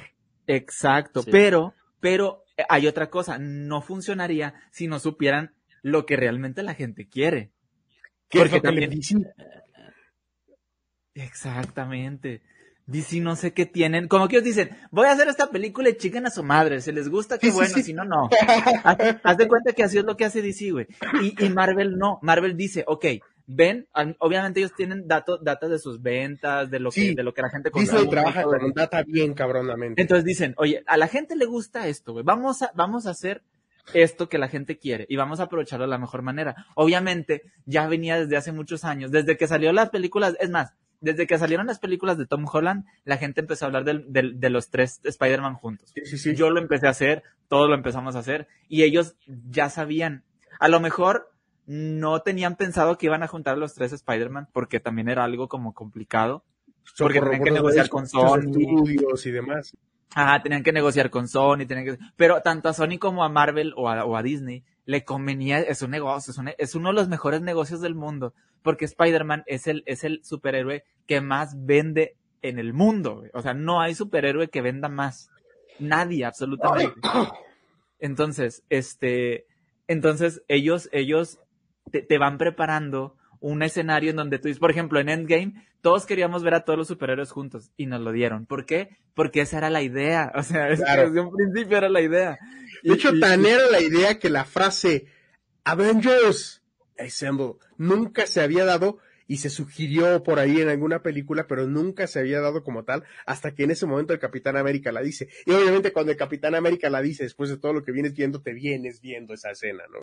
[0.46, 1.30] Exacto, Sí.
[1.30, 6.74] pero, pero eh, hay otra cosa, no funcionaría si no supieran lo que realmente la
[6.74, 7.50] gente quiere.
[8.28, 9.26] ¿Qué Porque es lo que le también- dicen?
[11.14, 12.42] Exactamente.
[12.86, 15.96] DC no sé qué tienen, como que ellos dicen, voy a hacer esta película y
[15.98, 17.82] chiquen a su madre, si les gusta, qué Sí, sí, bueno, sí.
[17.82, 18.30] si no, no.
[18.84, 20.86] Haz, haz de cuenta que así es lo que hace DC, güey.
[21.22, 23.04] Y, y Marvel no, Marvel dice, ok,
[23.50, 23.88] ven,
[24.18, 27.48] obviamente ellos tienen datos, datos de sus ventas, de lo que, de lo que la
[27.50, 30.00] gente consume y trabaja con data bien cabronamente.
[30.02, 32.24] Entonces dicen, oye, a la gente le gusta esto, güey.
[32.24, 33.42] Vamos a, vamos a hacer
[33.94, 36.66] esto que la gente quiere y vamos a aprovecharlo de la mejor manera.
[36.74, 41.26] Obviamente, ya venía desde hace muchos años, desde que salió las películas, es más, desde
[41.26, 44.50] que salieron las películas de Tom Holland, la gente empezó a hablar del- del- de
[44.50, 45.90] los tres Spider-Man juntos.
[45.94, 46.34] Sí, sí, sí.
[46.34, 50.22] Yo lo empecé a hacer, todos lo empezamos a hacer y ellos ya sabían.
[50.60, 51.32] A lo mejor
[51.68, 55.74] no tenían pensado que iban a juntar los tres Spider-Man porque también era algo como
[55.74, 56.42] complicado.
[56.96, 58.38] Porque por tenían que negociar con Sony.
[58.40, 59.76] estudios y demás.
[60.14, 61.98] Ajá, tenían que negociar con Sony, tenían que...
[62.16, 65.82] Pero tanto a Sony como a Marvel o a, o a Disney le convenía, es
[65.82, 69.66] un negocio, es, un- es uno de los mejores negocios del mundo, porque Spider-Man es
[69.66, 73.24] el, es el superhéroe que más vende en el mundo.
[73.34, 75.28] O sea, no hay superhéroe que venda más.
[75.78, 76.94] Nadie, absolutamente.
[78.00, 79.46] Entonces, este,
[79.86, 81.40] entonces ellos, ellos
[81.90, 86.06] te, te van preparando un escenario en donde tú dices, por ejemplo, en Endgame, todos
[86.06, 88.46] queríamos ver a todos los superhéroes juntos y nos lo dieron.
[88.46, 88.96] ¿Por qué?
[89.14, 90.32] Porque esa era la idea.
[90.36, 91.08] O sea, Claro.
[91.08, 92.38] desde un principio era la idea.
[92.82, 95.06] De hecho, Y- y- tan era la idea que la frase
[95.64, 96.62] Avengers
[96.98, 102.06] Assemble nunca se había dado y se sugirió por ahí en alguna película, pero nunca
[102.06, 105.28] se había dado como tal, hasta que en ese momento el Capitán América la dice.
[105.44, 108.40] Y obviamente cuando el Capitán América la dice, después de todo lo que vienes viendo,
[108.40, 110.00] te vienes viendo esa escena, ¿no?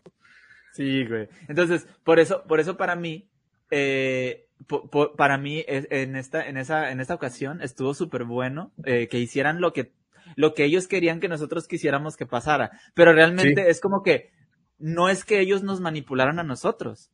[0.76, 1.30] Sí, güey.
[1.48, 3.30] Entonces, por eso, por eso para mí,
[3.72, 8.26] eh, po- po- para mí, es- en esta, en esa, en esta ocasión estuvo súper
[8.26, 9.94] bueno, eh, que hicieran lo que,
[10.36, 12.72] lo que ellos querían que nosotros quisiéramos que pasara.
[12.94, 14.32] Pero realmente es como que,
[14.78, 17.10] no es que ellos nos manipularan a nosotros.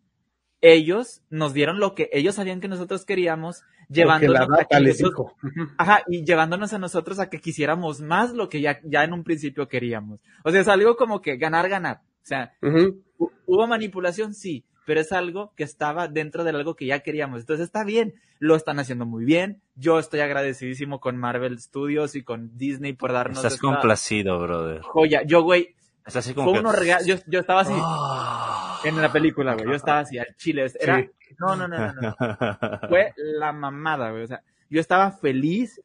[0.63, 5.31] Ellos nos dieron lo que ellos sabían que nosotros queríamos, llevándonos a que nosotros-.
[5.77, 9.23] Ajá, y llevándonos a nosotros a que quisiéramos más lo que ya, ya en un
[9.23, 10.19] principio queríamos.
[10.43, 12.01] O sea, es algo como que ganar, ganar.
[12.23, 12.53] O sea,
[13.45, 17.41] hubo manipulación, sí, pero es algo que estaba dentro de algo que ya queríamos.
[17.41, 19.61] Entonces está bien, lo están haciendo muy bien.
[19.75, 24.81] Yo estoy agradecidísimo con Marvel Studios y con Disney por darnos Estás esta complacido, brother.
[24.81, 25.23] joya.
[25.23, 26.59] Yo, güey, Estás así como fue que...
[26.61, 27.05] unos regalos.
[27.05, 28.79] Yo, yo estaba así Ah.
[28.83, 29.67] en la película, güey.
[29.67, 30.65] Yo estaba así al chile.
[30.79, 31.09] Era, Sí.
[31.39, 32.15] no, no, no, no, no.
[32.89, 34.23] Fue la mamada, güey.
[34.23, 35.79] O sea, yo estaba feliz,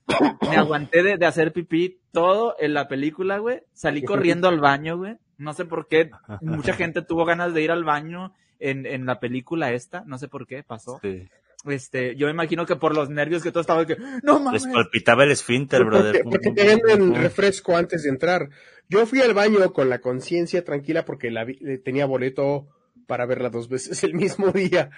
[0.48, 3.62] me aguanté de, de hacer pipí todo en la película, güey.
[3.72, 5.18] Salí corriendo al baño, güey.
[5.38, 6.10] No sé por qué.
[6.40, 10.02] Mucha gente tuvo ganas de ir al baño en, en la película esta.
[10.06, 10.98] No sé por qué pasó.
[11.02, 11.28] Sí.
[11.64, 14.64] Este, yo me imagino que por los nervios que todo estaba que, no mames.
[14.64, 16.22] Les palpitaba el esfínter, brother.
[16.22, 18.50] Porque, porque te venden refresco antes de entrar.
[18.88, 22.68] Yo fui al baño con la conciencia tranquila porque la vi- eh, tenía boleto
[23.08, 24.90] para verla dos veces el mismo día.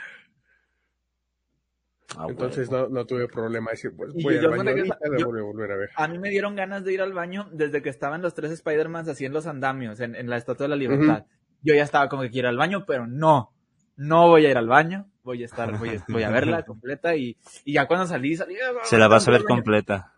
[2.17, 3.71] Ah, Entonces no, no tuve problema.
[3.73, 5.77] Decir, pues voy yo- al baño me regresa- ahorita, la yo- voy a volver a
[5.77, 5.91] ver.
[5.95, 9.09] A mí me dieron ganas de ir al baño desde que estaban los tres Spider-Mans
[9.09, 11.27] así en los andamios, en, en la Estatua de la Libertad.
[11.63, 13.53] Yo ya estaba como que quiero ir al baño, pero no.
[13.97, 15.11] No voy a ir al baño.
[15.23, 18.55] Voy a estar, voy a, voy a verla completa y, y ya cuando salí, salí.
[18.85, 20.15] Se la vas a ver completa.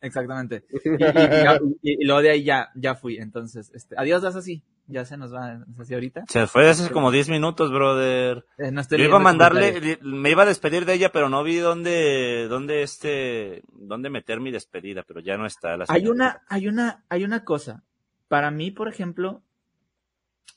[0.00, 0.64] Exactamente.
[0.84, 3.18] Y, y- y ya- y- y luego de ahí ya, ya fui.
[3.18, 4.62] Entonces, este, adiós, das así.
[4.88, 6.24] Ya se nos va, si ahorita.
[6.28, 8.44] Se fue hace como 10 minutos, brother.
[8.56, 11.56] Eh, no Yo iba a mandarle, me iba a despedir de ella, pero no vi
[11.56, 15.76] dónde, dónde este, dónde meter mi despedida, pero ya no está.
[15.76, 17.82] La Hay una, hay una, hay una cosa.
[18.28, 19.42] Para mí, por ejemplo,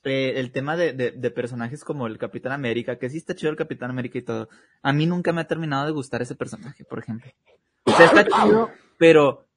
[0.03, 3.49] eh, el tema de, de, de personajes como el Capitán América, que sí está chido
[3.51, 4.47] el Capitán América y todo.
[4.83, 7.31] A mí nunca me ha terminado de gustar ese personaje, por ejemplo.
[7.83, 9.48] O sea, está chido, pero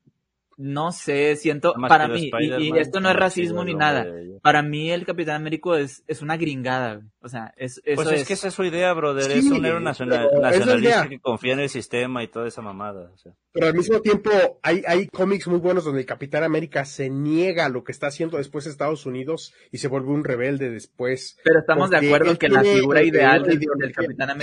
[0.65, 4.07] no sé, siento, Más para mí, y- esto no es racismo ni nada.
[4.43, 7.07] Para mí el Capitán América es, es una gringada, güey.
[7.21, 8.27] O sea, es, eso Pues es, es.
[8.29, 9.25] que esa es su idea, brother.
[9.25, 13.11] Sí, es un héroe nacional- nacionalista que confía en el sistema y toda esa mamada.
[13.13, 13.33] o sea.
[13.53, 14.31] Pero al mismo tiempo
[14.63, 18.07] hay, hay cómics muy buenos donde el Capitán América se niega a lo que está
[18.07, 21.39] haciendo después Estados Unidos y se vuelve un rebelde después.
[21.45, 23.61] Pero estamos de acuerdo él que la figura ideal del,
[23.93, 24.35] Capitán Sí.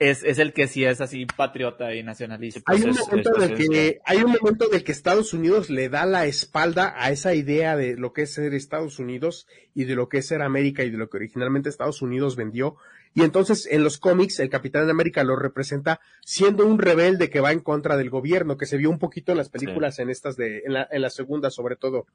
[0.00, 2.60] Es, es el que sí es así patriota y nacionalista.
[2.66, 4.02] Hay un Pues es- momento es en el que esencial.
[4.04, 7.76] hay un momento en el que Estados Unidos le da la espalda a esa idea
[7.76, 10.90] de lo que es ser Estados Unidos y de lo que es ser América y
[10.90, 12.76] de lo que originalmente Estados Unidos vendió.
[13.12, 17.50] Y entonces en los cómics el Capitán América lo representa siendo un rebelde que va
[17.50, 20.58] en contra del gobierno, que se vio un poquito en las películas en estas de,
[20.64, 22.06] en la, en la segunda sobre todo.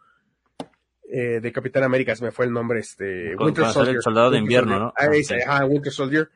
[1.15, 4.01] Eh, de Capitán América, se me fue el nombre, este, Winter hacer el Soldier.
[4.01, 4.81] soldado de invierno, Soldier.
[4.87, 4.93] ¿no?
[4.97, 5.41] Ah, ese, sí.
[5.45, 6.29] ajá, Winter Soldier.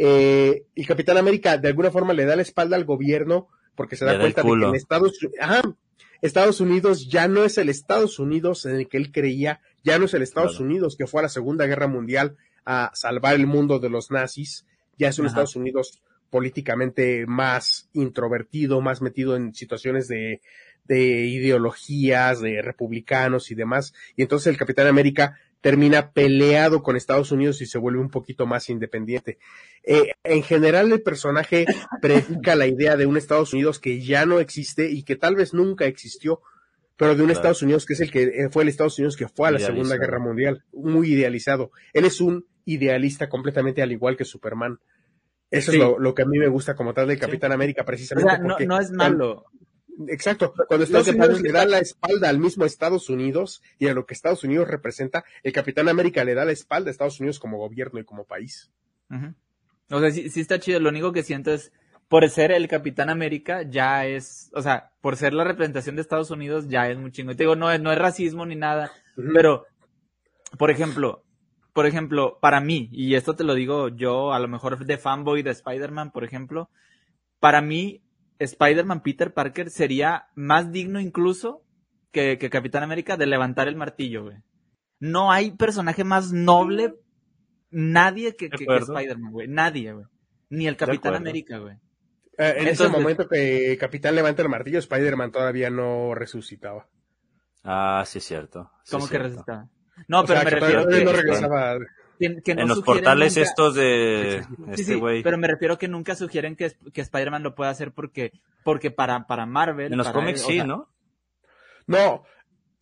[0.00, 4.04] Eh, y Capitán América de alguna forma le da la espalda al gobierno porque se
[4.04, 5.62] da da el cuenta de que en Estados, ajá,
[6.22, 10.04] Estados Unidos ya no es el Estados Unidos en el que él creía, ya no
[10.04, 10.66] es el Estados Claro.
[10.66, 14.66] Unidos que fue a la Segunda Guerra Mundial a salvar el mundo de los nazis,
[14.98, 15.32] ya es un Ajá.
[15.32, 20.42] Estados Unidos políticamente más introvertido, más metido en situaciones de,
[20.84, 23.94] de ideologías, de republicanos y demás.
[24.16, 28.46] Y entonces el Capitán América termina peleado con Estados Unidos y se vuelve un poquito
[28.46, 29.38] más independiente.
[29.82, 31.66] Eh, en general el personaje
[32.00, 35.54] predica la idea de un Estados Unidos que ya no existe y que tal vez
[35.54, 36.40] nunca existió,
[36.96, 37.38] pero de un Claro.
[37.40, 39.58] Estados Unidos que es el que eh, fue el Estados Unidos que fue a la
[39.58, 39.96] Segunda.
[39.96, 41.70] Guerra Mundial, muy idealizado.
[41.92, 44.78] Él es un idealista completamente al igual que Superman.
[45.50, 45.78] Eso Sí.
[45.78, 48.30] es lo, lo que a mí me gusta como tal del Capitán América, O precisamente
[48.30, 49.46] sea, no, porque no es malo.
[50.06, 50.54] Exacto.
[50.68, 54.14] Cuando Estados Unidos le da la espalda al mismo Estados Unidos y a lo que
[54.14, 57.98] Estados Unidos representa, el Capitán América le da la espalda a Estados Unidos como gobierno
[57.98, 58.70] y como país.
[59.90, 60.78] O sea, sí, sí está chido.
[60.80, 61.72] Lo único que siento es,
[62.08, 66.30] por ser el Capitán América, ya es, o sea, por ser la representación de Estados
[66.30, 67.32] Unidos, ya es muy chingo.
[67.32, 68.90] Y te digo, no es, no es racismo ni nada,
[69.34, 69.66] pero,
[70.56, 71.24] por ejemplo,
[71.72, 75.42] por ejemplo, para mí, y esto te lo digo yo, a lo mejor de fanboy
[75.42, 76.70] de Spider-Man, por ejemplo,
[77.40, 78.02] para mí,
[78.38, 81.64] Spider-Man Peter Parker sería más digno incluso
[82.12, 84.36] que, que Capitán América de levantar el martillo, güey.
[85.00, 86.94] No hay personaje más noble,
[87.70, 88.64] nadie que, que-.
[88.64, 89.48] Spider-Man, güey.
[89.48, 90.06] Nadie, güey.
[90.50, 91.14] Ni el Capitán.
[91.14, 91.76] América, güey.
[92.38, 96.88] Eh, en ese momento que Capitán levanta el martillo, Spider-Man todavía no resucitaba.
[97.64, 98.70] Ah, sí, es cierto.
[98.84, 99.28] sí ¿Cómo es que cierto.
[99.28, 99.68] resistaba?
[100.06, 101.78] No, O pero sea, me que refiero que, no regresaba.
[102.18, 105.22] Que- que no en los portales nunca- estos de Sí, Sí, este sí, güey.
[105.22, 108.32] pero me refiero que nunca sugieren que, que Spider-Man lo pueda hacer porque,
[108.64, 109.92] porque para, para Marvel.
[109.92, 110.88] en los para cómics él, o sí, sea, ¿no?
[111.86, 112.24] No,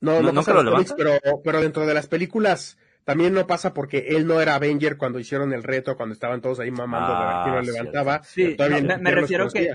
[0.00, 1.12] no, ¿No- no, en los cómics, pero,
[1.44, 5.52] pero dentro de las películas también no pasa porque él no era Avenger cuando hicieron
[5.52, 7.78] el reto, cuando estaban todos ahí mamando de ver Ah, quién lo cierto.
[7.92, 8.22] levantaba.
[8.24, 9.70] Sí, no, me, me refiero que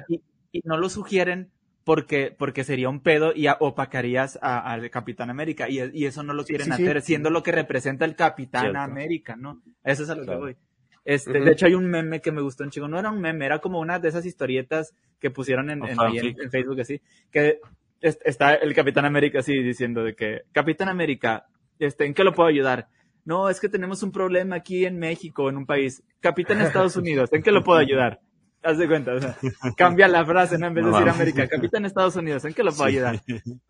[0.51, 1.49] y no lo sugieren
[1.93, 6.23] porque, porque sería un pedo y a- opacarías a- al Capitán América y, y eso
[6.23, 6.83] no lo quieren sí, sí.
[6.83, 8.79] hacer, siendo lo que representa el Capitán Cierto.
[8.79, 9.61] América, ¿no?
[9.83, 10.39] Eso es a lo Claro.
[10.39, 10.55] que voy.
[11.03, 11.43] Este, Ujú.
[11.43, 13.59] De hecho hay un meme que me gustó un chico, no era un meme, era
[13.59, 17.59] como una de esas historietas que pusieron en, en- en- en Facebook así, que
[17.99, 21.45] es- está el Capitán América así diciendo de que, Capitán América,
[21.77, 22.87] este, ¿en qué lo puedo ayudar?
[23.25, 26.03] No, es que tenemos un problema aquí en México, en un país.
[26.21, 28.21] Capitán Estados Unidos, ¿en qué lo puedo ayudar?
[28.63, 29.35] Haz de cuenta, o sea,
[29.77, 30.67] cambia la frase, ¿no?
[30.67, 31.09] En vez de No decir.
[31.13, 32.95] América, Capitán Estados Unidos, ¿en qué lo puedo Sí.
[32.97, 33.19] ayudar?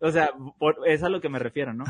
[0.00, 1.84] O sea, por, es a lo que me refiero, ¿no?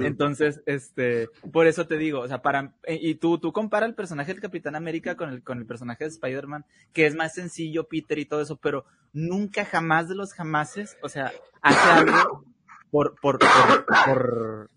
[0.00, 3.94] Entonces, este, por eso te digo, o sea, para, eh, y tú, tú compara el
[3.94, 7.88] personaje del Capitán América con el, con el personaje de Spider-Man, que es más sencillo,
[7.88, 12.44] Peter y todo eso, pero nunca jamás de los jamases, o sea, hace algo
[12.90, 14.70] por, por, por, por,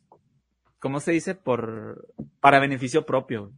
[0.80, 1.36] ¿cómo se dice?
[1.36, 2.08] Por,
[2.42, 3.52] para beneficio propio.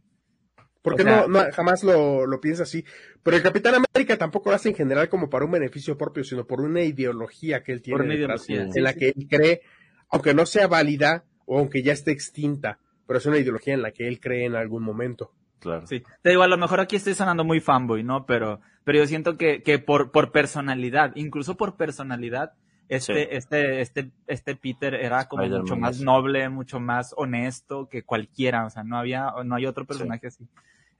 [0.82, 2.84] Porque O sea- no, no, jamás lo, lo piensa así.
[3.22, 6.46] Pero el Capitán América tampoco lo hace en general como para un beneficio propio, sino
[6.46, 8.98] por una ideología que él tiene Por una detrás, ideología, en sí, la sí.
[8.98, 9.60] que él cree,
[10.08, 13.90] aunque no sea válida o aunque ya esté extinta, pero es una ideología en la
[13.92, 15.32] que él cree en algún momento.
[15.58, 15.86] Claro.
[15.86, 16.02] Sí.
[16.22, 18.24] Te digo, a lo mejor aquí estoy sonando muy fanboy, ¿no?
[18.24, 22.52] Pero, pero yo siento que, que por, por personalidad, incluso por personalidad,
[22.88, 23.28] este, Sí.
[23.30, 28.70] este, este, este Peter era como mucho más noble, mucho más honesto que cualquiera, o
[28.70, 30.48] sea, no había, no hay otro personaje así.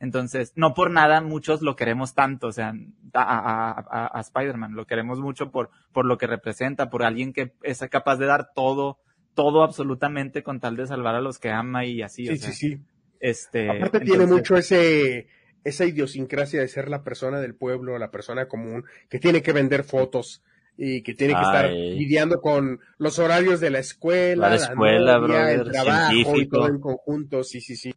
[0.01, 2.73] Entonces, no por nada muchos lo queremos tanto, o sea,
[3.13, 7.35] a, a, a, a Spider-Man lo queremos mucho por, por lo que representa, por alguien
[7.35, 8.99] que es capaz de dar todo,
[9.35, 12.53] todo absolutamente con tal de salvar a los que ama y así, Sí, o sea,
[12.53, 12.81] sí, sí.
[13.21, 13.69] este.
[13.69, 15.29] Aparte tiene mucho ese,
[15.65, 19.85] esa idiosincrasia de ser la persona del pueblo, la persona común, que tiene que vender
[19.85, 20.43] fotos
[20.79, 25.61] y que tiene que estar lidiando con los horarios de la escuela, La escuela, brother,
[25.61, 27.93] el trabajo y todo en conjunto, sí, sí, sí.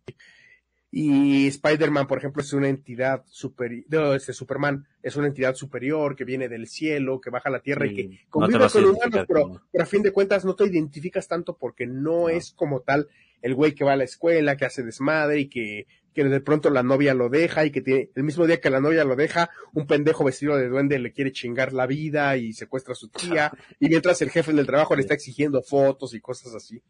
[0.95, 6.23] Y Spider-Man, por ejemplo, es una entidad superior, este Superman es una entidad superior que
[6.23, 9.61] viene del cielo, que baja a la tierra y que no convive con humanos, pero,
[9.71, 12.29] pero a fin de cuentas no te identificas tanto porque no, No.
[12.29, 13.07] es como tal
[13.41, 16.69] el güey que va a la escuela, que hace desmadre y que, que de pronto
[16.69, 19.49] la novia lo deja y que tiene, el mismo día que la novia lo deja,
[19.73, 23.51] un pendejo vestido de duende le quiere chingar la vida y secuestra a su tía,
[23.79, 26.83] y mientras el jefe del trabajo le está exigiendo fotos y cosas así.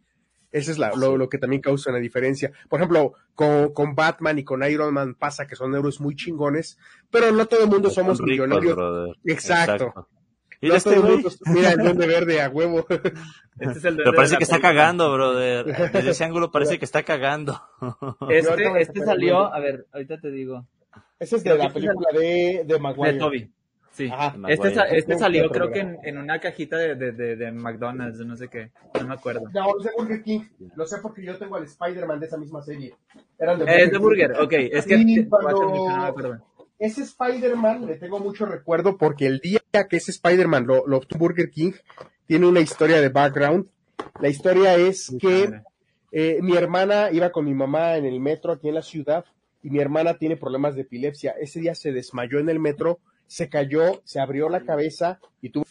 [0.54, 2.52] Ese es la- lo, lo que también causa una diferencia.
[2.70, 6.78] Por ejemplo, con, con Batman y con Iron Man pasa que son héroes muy chingones,
[7.12, 8.76] pero no todo el mundo somos ricos, millonarios.
[8.76, 9.16] brother.
[9.26, 10.08] Exacto.
[10.62, 12.86] Mira No este todo el mundo- mira el duende verde a huevo.
[13.60, 15.66] Este es el Pero parece que está cagando, brother.
[15.94, 17.62] Desde ese ángulo parece que está cagando.
[18.30, 20.66] Este, este salió, a ver, ahorita te digo.
[21.20, 23.14] Ese es de la que es película de, de Maguire.
[23.14, 23.52] De Toby.
[23.94, 24.10] Sí.
[24.12, 24.36] Ajá.
[24.50, 28.18] Este, sa- este salió creo que en, en una cajita de, de, de, de McDonald's,
[28.26, 28.72] no sé qué.
[29.00, 29.44] No me acuerdo.
[29.54, 30.42] No, es de Burger King.
[30.76, 32.96] Lo sé porque yo tengo al Spider-Man de esa misma serie.
[33.40, 34.00] Eran de Eh, es de King.
[34.02, 34.54] Burger, ok.
[34.54, 35.28] Es que Sí.
[36.80, 41.20] Ese Spider-Man le tengo mucho recuerdo porque el día que ese Spider-Man lo, lo obtuvo
[41.28, 41.72] Burger King
[42.26, 43.68] tiene una historia de background.
[44.20, 45.62] La historia es que
[46.12, 49.24] eh, mi hermana iba con mi mamá en el metro aquí en la ciudad
[49.62, 51.36] y mi hermana tiene problemas de epilepsia.
[51.40, 53.00] Ese día se desmayó en el metro,
[53.34, 55.66] se cayó, se abrió la cabeza y tuvo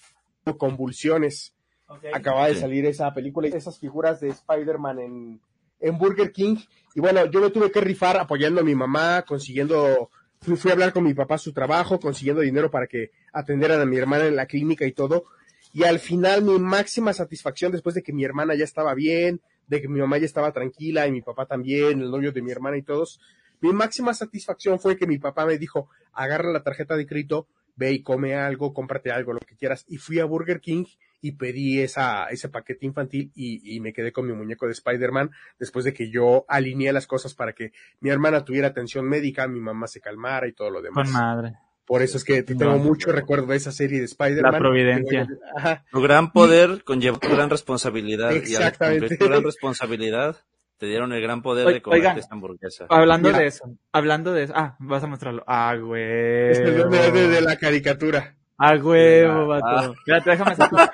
[0.58, 1.54] convulsiones.
[1.86, 2.06] Ok.
[2.12, 5.40] acababa de salir esa película y esas figuras de Spider-Man en,
[5.78, 6.56] en Burger King.
[6.96, 10.10] Y bueno, yo me tuve que rifar apoyando a mi mamá, consiguiendo,
[10.40, 13.86] fui, fui a hablar con mi papá su trabajo, consiguiendo dinero para que atendieran a
[13.86, 15.26] mi hermana en la clínica y todo.
[15.72, 19.80] Y al final mi máxima satisfacción después de que mi hermana ya estaba bien, de
[19.80, 22.76] que mi mamá ya estaba tranquila y mi papá también, el novio de mi hermana
[22.76, 23.20] y todos,
[23.62, 27.46] mi máxima satisfacción fue que mi papá me dijo, agarra la tarjeta de crédito,
[27.76, 29.84] ve y come algo, cómprate algo, lo que quieras.
[29.88, 30.84] Y fui a Burger King
[31.22, 35.30] y pedí esa, ese paquete infantil y, y me quedé con mi muñeco de Spider-Man
[35.58, 39.60] después de que yo alineé las cosas para que mi hermana tuviera atención médica, mi
[39.60, 41.08] mamá se calmara y todo lo demás.
[41.10, 41.54] Con madre.
[41.86, 42.78] Por eso es que tengo No.
[42.78, 44.52] mucho recuerdo de esa serie de Spider-Man.
[44.52, 45.26] La providencia.
[45.56, 45.84] Ajá.
[45.90, 48.30] Tu gran poder conllevó tu gran responsabilidad.
[48.30, 49.00] Y al Exactamente.
[49.00, 50.36] cumplir tu gran responsabilidad,
[50.82, 52.86] te dieron el gran poder de comerte esta hamburguesa.
[52.88, 53.38] Hablando Mira.
[53.38, 54.52] de eso, hablando de eso.
[54.56, 55.44] Ah, vas a mostrarlo.
[55.46, 56.02] Ah, güey.
[56.50, 56.90] Es el
[57.30, 58.34] de la caricatura.
[58.58, 59.60] Ah, huevo, Ah.
[59.60, 59.92] vato.
[59.92, 60.90] Espérate, déjame sacar.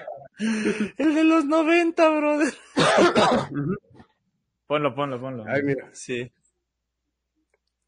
[0.98, 2.52] El de los 90, brother.
[4.66, 5.44] Ponlo, ponlo, ponlo.
[5.48, 5.88] Ay, mira.
[5.92, 6.30] Sí,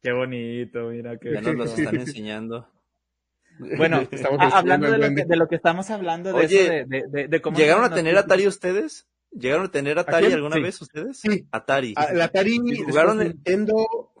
[0.01, 2.67] Qué bonito, mira qué ya nos los están enseñando.
[3.77, 4.01] Bueno,
[4.39, 7.03] ah, hablando de lo, que, de lo que estamos hablando, de Oye, eso, de, de,
[7.07, 9.07] de, de cómo ¿Llegaron a nos- tener Atari ustedes?
[9.31, 10.61] ¿Llegaron a tener Atari alguna Sí.
[10.61, 11.19] vez ustedes?
[11.19, 11.47] Sí.
[11.51, 11.93] Atari.
[11.95, 14.11] Atari, jugaron el- Nintendo.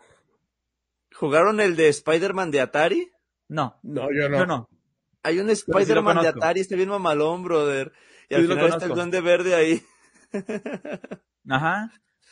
[1.13, 3.11] ¿Jugaron el de Spider-Man de Atari?
[3.49, 4.37] No, No, yo no.
[4.39, 4.69] yo no.
[5.23, 6.27] Hay un sí Spider-Man de.
[6.29, 7.91] Atari, está bien mamalón, brother.
[8.29, 9.81] Y al final está el duende verde ahí.
[11.49, 11.91] Ajá.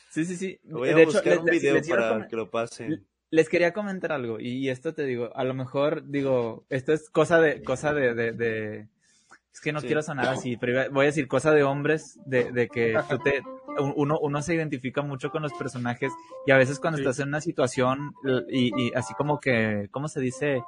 [0.09, 0.59] Sí, sí, sí.
[0.63, 3.05] Voy a de buscar un les- video les a para que lo pasen.
[3.30, 7.39] les quería comentar algo y esto te digo, a lo mejor digo, esto es cosa
[7.39, 8.88] de cosa de, de, de-
[9.54, 9.88] es que no Sí.
[9.88, 13.41] quiero sonar así, pero voy a decir cosa de hombres de, de que tú te
[13.95, 16.12] uno uno se identifica mucho con los personajes
[16.45, 17.04] y a veces cuando Sí.
[17.04, 18.14] estás en una situación
[18.50, 20.62] y, y así como que cómo se dice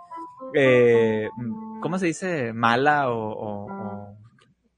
[0.54, 1.30] eh,
[1.82, 3.68] cómo se dice mala o-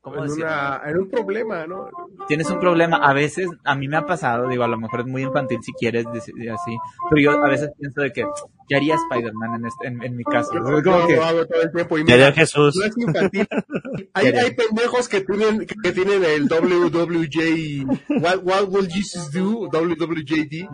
[0.03, 1.87] ¿cómo En, una, en un problema, ¿no?
[2.27, 5.05] tienes un problema, a veces, a mí me ha pasado, digo, a lo mejor es
[5.07, 6.77] muy infantil si quieres decir así,
[7.09, 8.25] pero yo a veces pienso de que,
[8.67, 10.51] ¿qué haría Spider-Man en, este- en, en mi caso?
[10.53, 11.97] Yo, Es como que, lo hago todo el tiempo.
[11.97, 12.75] Y Ya mira, Jesús.
[12.77, 13.47] no es infantil.
[14.15, 17.85] Hay, hay pendejos que tienen, que tienen el WWJ.
[18.21, 19.67] What, what will Jesus do?
[19.69, 20.67] WWJD.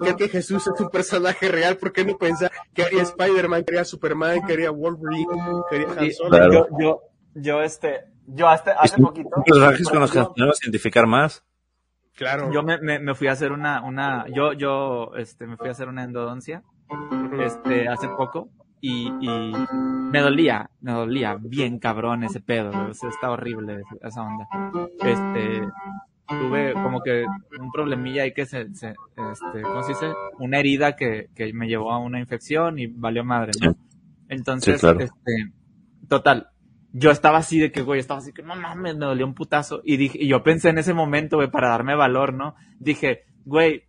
[0.00, 1.76] Creo que Jesús es un personaje real.
[1.76, 5.26] ¿Por qué no pensar que haría Spider-Man, que haría Superman, que haría Wolverine,
[5.70, 6.30] que haría Han Solo?
[6.30, 6.52] Claro.
[6.52, 7.00] yo, yo,
[7.34, 8.04] yo, este,
[8.34, 11.44] yo hasta hace poquito, con los que nos identificar más.
[12.14, 12.50] Claro.
[12.52, 15.72] Yo me, me, me fui a hacer una, una, yo, yo, este, me fui a
[15.72, 16.62] hacer una endodoncia,
[17.40, 18.48] este, hace poco,
[18.80, 19.52] y, y
[20.10, 24.48] me dolía, me dolía bien cabrón ese pedo, o sea, está horrible esa- esa onda.
[25.00, 25.68] Este,
[26.26, 27.24] tuve como que
[27.60, 30.12] un problemilla ahí que se, se este, ¿cómo se dice?
[30.40, 33.74] Una herida que, que me llevó a una infección y valió madre, ¿no?
[34.28, 35.00] Entonces, Sí, claro.
[35.00, 35.52] este,
[36.08, 36.48] total,
[36.98, 39.80] yo estaba así de que, güey, estaba así que, no mames, me dolió un putazo.
[39.84, 42.54] Y dije, y yo pensé en ese momento, güey, para darme valor, ¿no?
[42.78, 43.84] Dije, güey,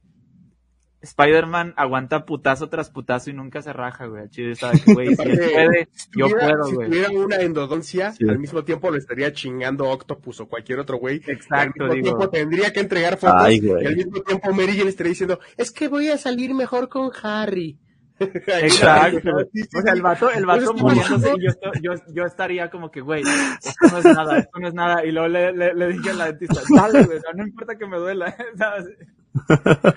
[1.02, 4.28] Spider-Man aguanta putazo tras putazo y nunca se raja, güey.
[4.30, 6.90] Chile estaba que, güey, si él puede, Si yo tuviera- puedo, Si güey.
[6.90, 8.28] tuviera una endodoncia, Sí.
[8.28, 11.22] al mismo tiempo lo estaría chingando Octopus o cualquier otro güey.
[11.26, 12.04] Y al Exacto, mismo digo.
[12.04, 13.36] tiempo tendría que entregar fotos.
[13.40, 13.84] Ay, güey.
[13.84, 17.12] y al mismo tiempo Mary Jane estaría diciendo, es que voy a salir mejor con
[17.24, 17.80] Harry.
[18.20, 19.32] Exacto.
[19.38, 23.02] O sea, el vato, el vato Pues, muriéndose y yo, yo, yo estaría como que,
[23.02, 25.06] güey, esto no es nada, esto no es nada.
[25.06, 27.98] Y luego le, le, le dije a la dentista, dale, güey, no importa que me
[27.98, 28.36] duela.
[28.58, 28.86] ¿sabes?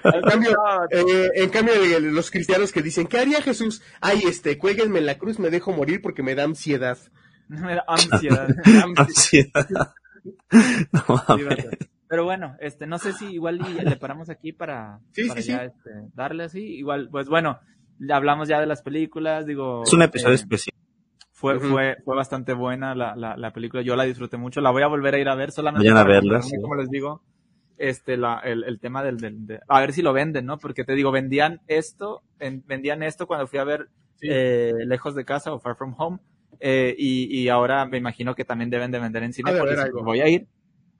[0.04, 0.56] En cambio,
[0.90, 3.82] eh, en cambio de los cristianos que dicen, ¿qué haría Jesús?
[4.00, 6.98] Ay, este, cuélguenme en la cruz, me dejo morir porque me da ansiedad.
[7.48, 8.48] Me da ansiedad.
[8.96, 9.68] Ansiedad.
[10.92, 11.66] No mames.
[12.08, 15.48] Pero bueno, este, no sé si igual y le paramos aquí para, Sí, para sí,
[15.48, 15.64] ya, sí.
[15.74, 16.60] este, darle así.
[16.60, 17.58] Igual, pues bueno,
[18.10, 19.82] hablamos ya de las películas, digo.
[19.84, 20.74] Es un episodio eh, especial.
[21.32, 24.82] Fue, fue, fue bastante buena la, la, la película, yo la disfruté mucho, la voy
[24.82, 26.56] a volver a ir a ver solamente Vayan a verla, sí.
[26.62, 27.20] como les digo,
[27.78, 30.58] este, la, el, el tema del, del, de- a ver si lo venden, ¿no?
[30.58, 33.88] Porque te digo, vendían esto, en- vendían esto cuando fui a ver
[34.20, 34.28] Sí.
[34.30, 36.18] eh, Lejos de Casa o Far From Home,
[36.60, 39.74] eh, y, y ahora me imagino que también deben de vender en cine, de haber
[39.90, 40.46] porque voy a ir,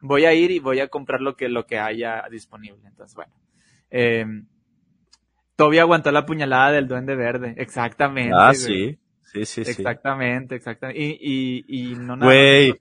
[0.01, 3.33] voy a ir y voy a comprar lo que, lo que haya disponible, entonces bueno.
[3.91, 4.27] Eh,
[5.57, 8.35] Toby aguantó la puñalada del duende verde, exactamente.
[8.37, 8.57] Ah, güey.
[8.57, 8.99] sí.
[9.33, 9.71] Sí, sí, sí.
[9.71, 11.01] Exactamente, exactamente.
[11.01, 12.79] Y, y, y no nada Güey,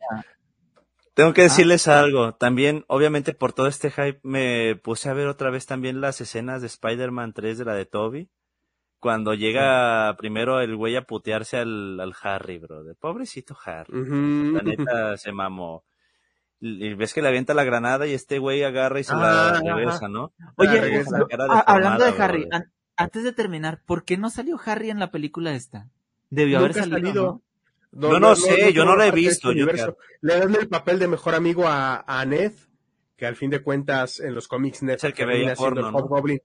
[1.13, 2.34] Tengo que decirles algo.
[2.34, 6.61] También, obviamente, por todo este hype, me puse a ver otra vez también las escenas
[6.61, 8.30] de Spider-Man 3 de la de Toby.
[8.99, 12.95] Cuando llega primero el güey a putearse al, al Harry, brother.
[12.99, 13.97] Pobrecito Harry.
[13.97, 14.57] Ujú.
[14.57, 15.86] La neta se mamó.
[16.64, 19.74] Y ves que le avienta la granada y este güey agarra y se Ah, la
[19.76, 20.32] regresa, ¿no?
[20.57, 21.18] Oye, Ah, regresa.
[21.66, 25.53] hablando de Harry, an- antes de terminar, ¿por qué no salió Harry en la película
[25.55, 25.88] esta?
[26.30, 27.41] Debió haber ha salido,
[27.91, 28.09] ¿no?
[28.12, 29.97] Yo no sé, yo no la he visto, este yo universo.
[30.22, 32.53] Le dan el papel de mejor amigo a, a Ned,
[33.18, 35.91] que al fin de cuentas en los cómics Ned Es el que veía porno, el
[35.91, 35.97] ¿no?
[35.97, 36.41] Hobgoblin.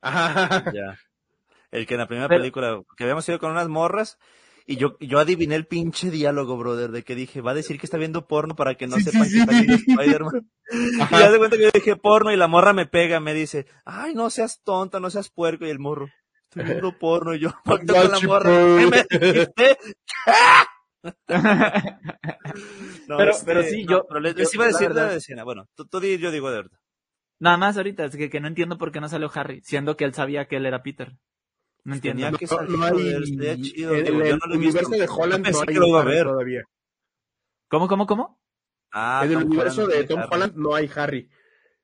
[0.00, 0.72] Ajá.
[0.72, 0.98] Ya.
[1.72, 4.18] El que en la primera Pero- película, que habíamos ido con unas morras,
[4.66, 7.86] y yo, yo adiviné el pinche diálogo, brother, de que dije, va a decir que
[7.86, 10.50] está viendo porno para que no Sí, sepan sí, que está viendo Spider-Man.
[11.10, 13.66] Y ya de cuenta que yo dije porno y la morra me pega, me dice,
[13.84, 16.08] ay, no seas tonta, no seas puerco, y el morro,
[16.50, 19.78] estoy viendo porno, y yo, con la morra, ¿qué me dijiste?
[23.06, 24.88] No, Pero- este, pero sí, no, yo- pero les, yo- les iba a la decir
[24.88, 26.78] la, verdad- escena, bueno, tú, tú di, yo digo de verdad.
[27.38, 30.04] Nada más ahorita, es que, que no entiendo por qué no salió Harry, siendo que
[30.04, 31.12] él sabía que él era Peter.
[31.86, 32.22] No entiendo.
[32.24, 34.78] Tenía que No, salir, no hay, chido, digo, en yo el no lo he visto.
[34.80, 36.26] universo de Holland no hay que lo iba a Harry ver.
[36.26, 36.64] todavía.
[37.68, 38.40] ¿Cómo, cómo, cómo?
[38.92, 40.28] Ah, en el Tom universo Holland de Tom Harry.
[40.32, 41.30] Holland no hay Harry.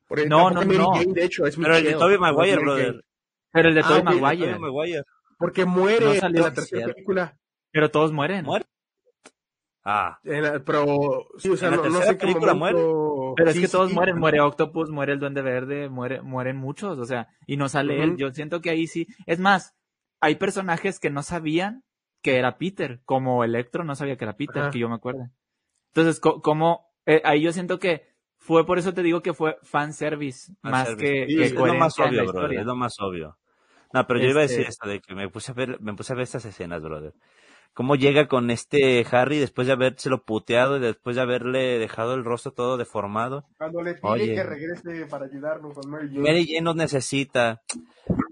[0.09, 0.93] Porque No, no, Mary no.
[0.93, 3.05] Jane, de hecho, es Pero el de Michelle, Tobey no es Maguire, brother.
[3.53, 4.21] Pero el de Ah, Tobey El
[4.61, 5.03] Maguire.
[5.39, 7.39] Porque muere No salió en la tercera película.
[7.71, 8.45] Pero todos mueren.
[8.45, 8.65] ¿Muere?
[9.85, 12.55] Ah, En la- pero, sí, o sea, ¿En la no, no tercera sé qué película
[12.55, 13.35] momento...
[13.37, 13.95] Pero es Sí, que sí, todos sí.
[13.95, 18.03] mueren, muere Octopus, muere el Duende Verde, muere, mueren muchos, o sea, y no sale
[18.03, 18.17] él.
[18.17, 19.07] Yo siento que ahí sí.
[19.27, 19.75] Es más,
[20.23, 21.85] hay personajes que no sabían
[22.23, 24.71] que era Peter, como Electro no sabía que era Peter, Ajá.
[24.71, 25.29] que yo me acuerdo.
[25.89, 28.07] Entonces, co- como, eh, ahí yo siento que
[28.39, 31.13] fue, por eso te digo que fue fanservice, más fanservice.
[31.13, 32.61] que, Sí, que es lo más obvio, brother, historia.
[32.61, 33.39] es lo más obvio.
[33.93, 35.95] No, pero yo iba a decir Este- esto de que me puse a ver, me
[35.95, 37.13] puse a ver estas escenas, brother.
[37.75, 42.23] Cómo llega con este Harry después de habérselo puteado y después de haberle dejado el
[42.23, 43.47] rostro todo deformado.
[43.57, 44.35] Cuando le pide Oye.
[44.35, 46.21] que regrese para ayudarnos con Mary Jane.
[46.21, 47.63] Mary Jane nos necesita.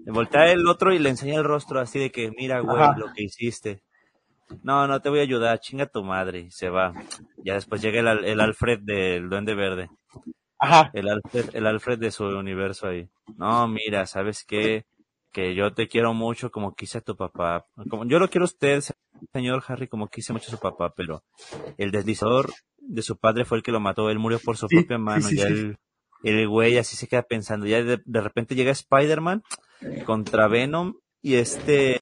[0.05, 2.95] Le voltea el otro y le enseña el rostro así de que, mira, güey, Ajá.
[2.97, 3.81] lo que hiciste.
[4.63, 6.41] No, no te voy a ayudar, chinga tu madre.
[6.41, 6.93] Y se va.
[7.43, 9.89] Ya después llega el, el Alfred del Duende Verde.
[10.59, 10.91] Ajá.
[10.93, 13.09] El Alfred, el Alfred de su universo ahí.
[13.37, 14.85] No, mira, ¿sabes qué?
[15.31, 17.65] Que yo te quiero mucho como quise a tu papá.
[17.89, 18.83] Como, yo lo quiero a usted,
[19.31, 21.23] señor Harry, como quise mucho a su papá, pero
[21.77, 24.09] el deslizador de su padre fue el que lo mató.
[24.09, 25.21] Él murió por su Sí, propia mano.
[25.21, 25.53] sí, ya sí.
[25.53, 25.77] el,
[26.23, 27.65] el güey así se queda pensando.
[27.65, 29.43] Ya de, de repente llega Spider-Man
[30.05, 31.99] contra Venom y este,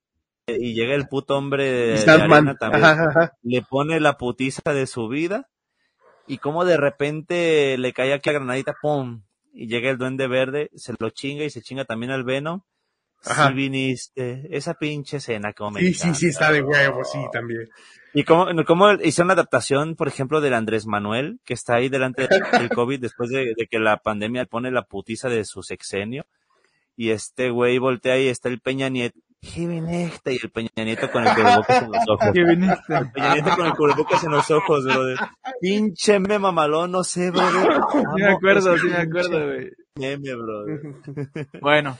[0.47, 1.65] y llega el puto hombre
[1.99, 3.33] de, arena también Ajá, ajá.
[3.43, 5.47] le pone la putiza de su vida
[6.27, 9.23] y como de repente le cae aquí la granadita, ¡pum!
[9.53, 12.61] Y llega el duende verde, se lo chinga y se chinga también al Venom.
[13.25, 13.49] Ajá.
[13.49, 17.67] Si viniste, esa pinche escena como me Sí, sí, sí, está de huevo, sí, también.
[18.13, 22.27] ¿Y cómo, cómo hizo una adaptación, por ejemplo, del Andrés Manuel, que está ahí delante
[22.59, 26.25] del COVID después de, de, que la pandemia pone la putiza de su sexenio?
[26.95, 29.19] Y este güey voltea y está el Peña Nieto.
[29.41, 30.33] ¿Qué este?
[30.33, 32.29] Y el Peña Nieto con el cubrebocas en los ojos.
[32.33, 32.93] ¿Qué viniste?
[32.93, 35.17] El Peña Nieto con el cubrebocas en los ojos, brother.
[35.61, 37.79] Pinche me mamalón, no sé, brother.
[37.91, 39.69] Sí me acuerdo, sí me acuerdo, güey.
[39.95, 40.79] Meme, brother.
[41.61, 41.97] Bueno,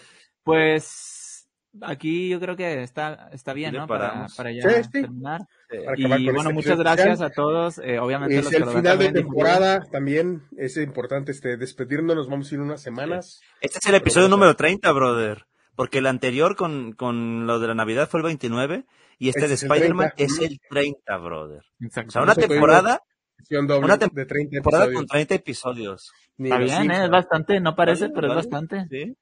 [0.53, 1.47] pues
[1.81, 3.87] aquí yo creo que está, está bien, ¿Le ¿no?
[3.87, 4.89] Para, para ya Sí, sí.
[4.91, 5.41] terminar.
[5.85, 7.77] Para Y bueno, este muchas gracias a todos.
[7.83, 10.43] Eh, obviamente Es los el que final de temporada también.
[10.57, 12.15] Es importante este despedirnos.
[12.15, 13.39] Nos vamos a ir unas semanas.
[13.61, 15.45] Este es el episodio número 30, brother.
[15.75, 18.85] Porque el anterior con, con lo de la Navidad fue el 29
[19.19, 20.33] y este Este de es Spider-Man 30.
[20.33, 21.61] es el 30, brother.
[21.79, 22.09] Exacto.
[22.09, 23.01] O sea, una Eso temporada,
[23.51, 25.11] Una tem- de 30 temporada con episodios.
[25.11, 26.11] 30 episodios.
[26.37, 27.03] Está bien, ¿eh?
[27.05, 28.47] Es bastante, no parece, Vale, pero es vale.
[28.49, 28.85] bastante.
[28.89, 29.15] ¿Sí?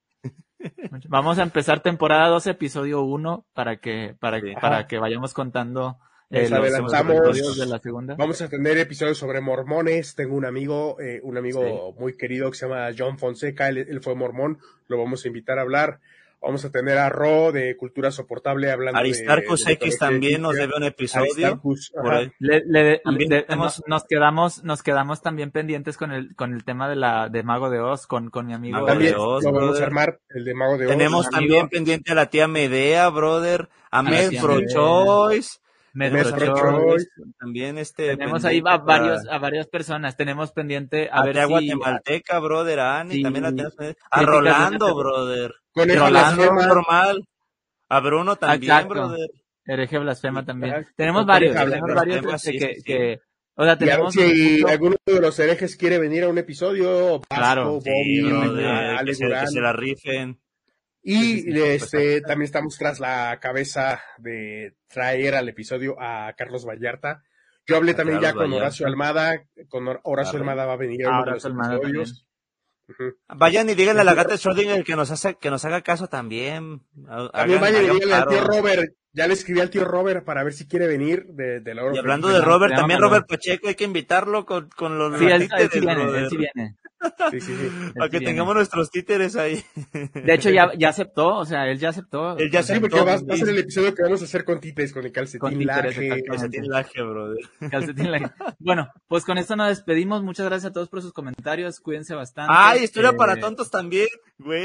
[1.09, 4.53] Vamos a empezar temporada 12, episodio 1, para que, para, Sí.
[4.59, 4.87] para Ajá.
[4.87, 5.97] que vayamos contando
[6.29, 8.15] Les los de la segunda.
[8.15, 10.15] Vamos a tener episodios sobre mormones.
[10.15, 13.69] Tengo un amigo, eh, un amigo muy querido que se llama John Fonseca.
[13.69, 14.59] Él, él fue mormón.
[14.87, 15.99] Lo vamos a invitar a hablar.
[16.39, 20.55] Vamos a tener a Ro de Cultura Soportable hablando de- Aristarchus de X también nos
[20.55, 21.31] debe un episodio.
[21.33, 22.17] Aristarchus, Por ajá.
[22.19, 22.31] ahí.
[22.39, 26.53] Le- le- También de- tenemos- nos, nos quedamos, nos quedamos también pendientes con el, con
[26.53, 28.85] el tema de la, de Mago de Oz, con, con mi amigo.
[28.85, 29.83] De Oz, lo vamos brother.
[29.83, 30.91] a armar, el de Mago de Oz.
[30.91, 31.69] Tenemos también amigo.
[31.69, 33.69] pendiente a la tía Medea, brother.
[33.89, 34.03] A.
[34.67, 35.59] Choice.
[35.97, 37.07] Metro Metro Choice.
[37.07, 37.07] Choice.
[37.39, 38.15] También este.
[38.15, 40.15] Tenemos ahí a para- varios, a varias personas.
[40.15, 42.79] Tenemos pendiente a A ver si, Guatemalteca, brother.
[42.79, 43.21] A Ani Sí.
[43.23, 43.75] también la tenemos.
[44.11, 45.53] A Rolando, brother.
[45.71, 46.67] Conejo Rolando, Blasfema.
[46.67, 47.27] normal.
[47.89, 48.89] A Bruno también, Exacto.
[48.93, 49.29] brother.
[49.69, 50.73] hereje blasfema también.
[50.75, 50.87] Ajá.
[50.95, 53.19] Tenemos Con varios, tenemos varios este, sí, que, sí, que,
[53.55, 56.37] o sea, Y a tenemos si mucho- alguno de los herejes quiere venir a un
[56.37, 57.65] episodio, Vasco, Claro.
[57.73, 58.65] Bobby, Sí, brother.
[58.65, 60.39] Ale Que se, que se la rifen.
[61.09, 66.33] Y Sí, sí, sí, este, también estamos tras la cabeza de traer al episodio a
[66.37, 67.23] Carlos Vallarta.
[67.65, 68.57] Yo hablé A también ya con Vallarta.
[68.65, 70.37] Horacio Almada, con Hor- Horacio.
[70.37, 72.27] Almada va a venir a Ah, uno de los.
[73.29, 76.07] Vayan y díganle a la gata de Schrödinger que nos hace, que nos haga caso
[76.07, 76.81] también.
[77.33, 80.51] También vayan y díganle al tío Robert, ya le escribí al tío Robert para ver
[80.53, 83.83] si quiere venir de, de la Y hablando de Robert, también Robert Pacheco, hay que
[83.85, 86.75] invitarlo con, con los Sí, él, él sí viene, él sí viene.
[87.31, 87.69] Sí, sí, sí.
[87.95, 89.63] Para que sí tengamos nuestros títeres ahí.
[90.13, 92.37] De hecho, ya, ya aceptó, o sea, él ya aceptó.
[92.37, 94.93] Él ya Sí, porque va, a ser el episodio que vamos a hacer con títeres,
[94.93, 96.23] con el calcetín Con títeres, laje.
[96.23, 97.49] Calcetín laje, brother.
[97.69, 98.31] Calcetín Line.
[98.59, 100.23] Bueno, pues con esto nos despedimos.
[100.23, 101.79] Muchas gracias a todos por sus comentarios.
[101.79, 102.53] Cuídense bastante.
[102.55, 104.07] Ay, historia Eh, para tontos también,
[104.37, 104.61] güey.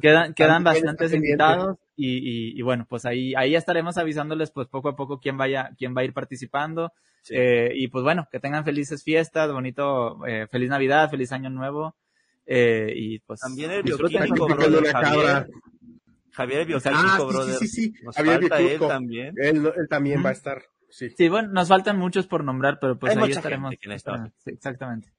[0.00, 4.68] Quedan, quedan bastantes invitados y, y, y bueno, pues ahí, ahí ya estaremos avisándoles pues
[4.68, 6.92] poco a poco quién vaya, quién va a ir participando.
[7.28, 7.34] Sí.
[7.36, 11.96] Eh, y pues bueno, que tengan felices fiestas, bonito, eh, feliz Navidad, feliz Año Nuevo.
[12.46, 15.10] Eh, y pues También el bioquímico, brother, una cabra.
[15.10, 15.46] Javier.
[16.32, 17.54] Javier el bioquímico, Ah, sí, brother.
[17.56, 17.94] sí, sí, sí.
[18.02, 19.34] Nos Javier falta él también.
[19.36, 20.24] Él, él también Ujú.
[20.24, 20.62] va a estar.
[20.90, 21.10] Sí.
[21.10, 23.70] Sí, bueno, nos faltan muchos por nombrar, pero pues Hay ahí mucha estaremos.
[23.72, 24.30] gente que.
[24.38, 25.12] Sí, exactamente.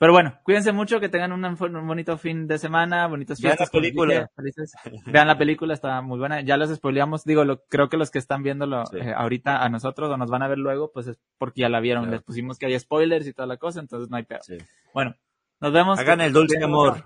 [0.00, 3.68] Pero bueno, cuídense mucho, que tengan un, un bonito fin de semana, bonitas Vean fiestas.
[3.68, 4.30] la como película.
[4.34, 4.72] felices.
[5.04, 6.40] Vean la película, está muy buena.
[6.40, 8.96] Ya los spoileamos, digo, lo, creo que los que están viéndolo Sí.
[8.96, 11.80] eh, ahorita a nosotros o nos van a ver luego, pues es porque ya la
[11.80, 12.04] vieron.
[12.04, 12.16] Claro.
[12.16, 14.40] Les pusimos que hay spoilers y toda la cosa, entonces no hay pedo.
[14.42, 14.56] Sí.
[14.94, 15.14] Bueno,
[15.60, 15.98] nos vemos.
[15.98, 17.04] Hagan el dulce amor.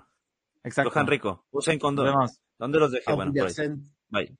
[0.63, 0.89] Exacto.
[0.89, 1.45] Cojan rico.
[1.51, 2.05] Usen Nos condón.
[2.05, 2.39] vemos.
[2.57, 3.13] ¿Dónde los dejé?
[3.13, 3.69] Bueno, por ahí.
[4.07, 4.37] Bye.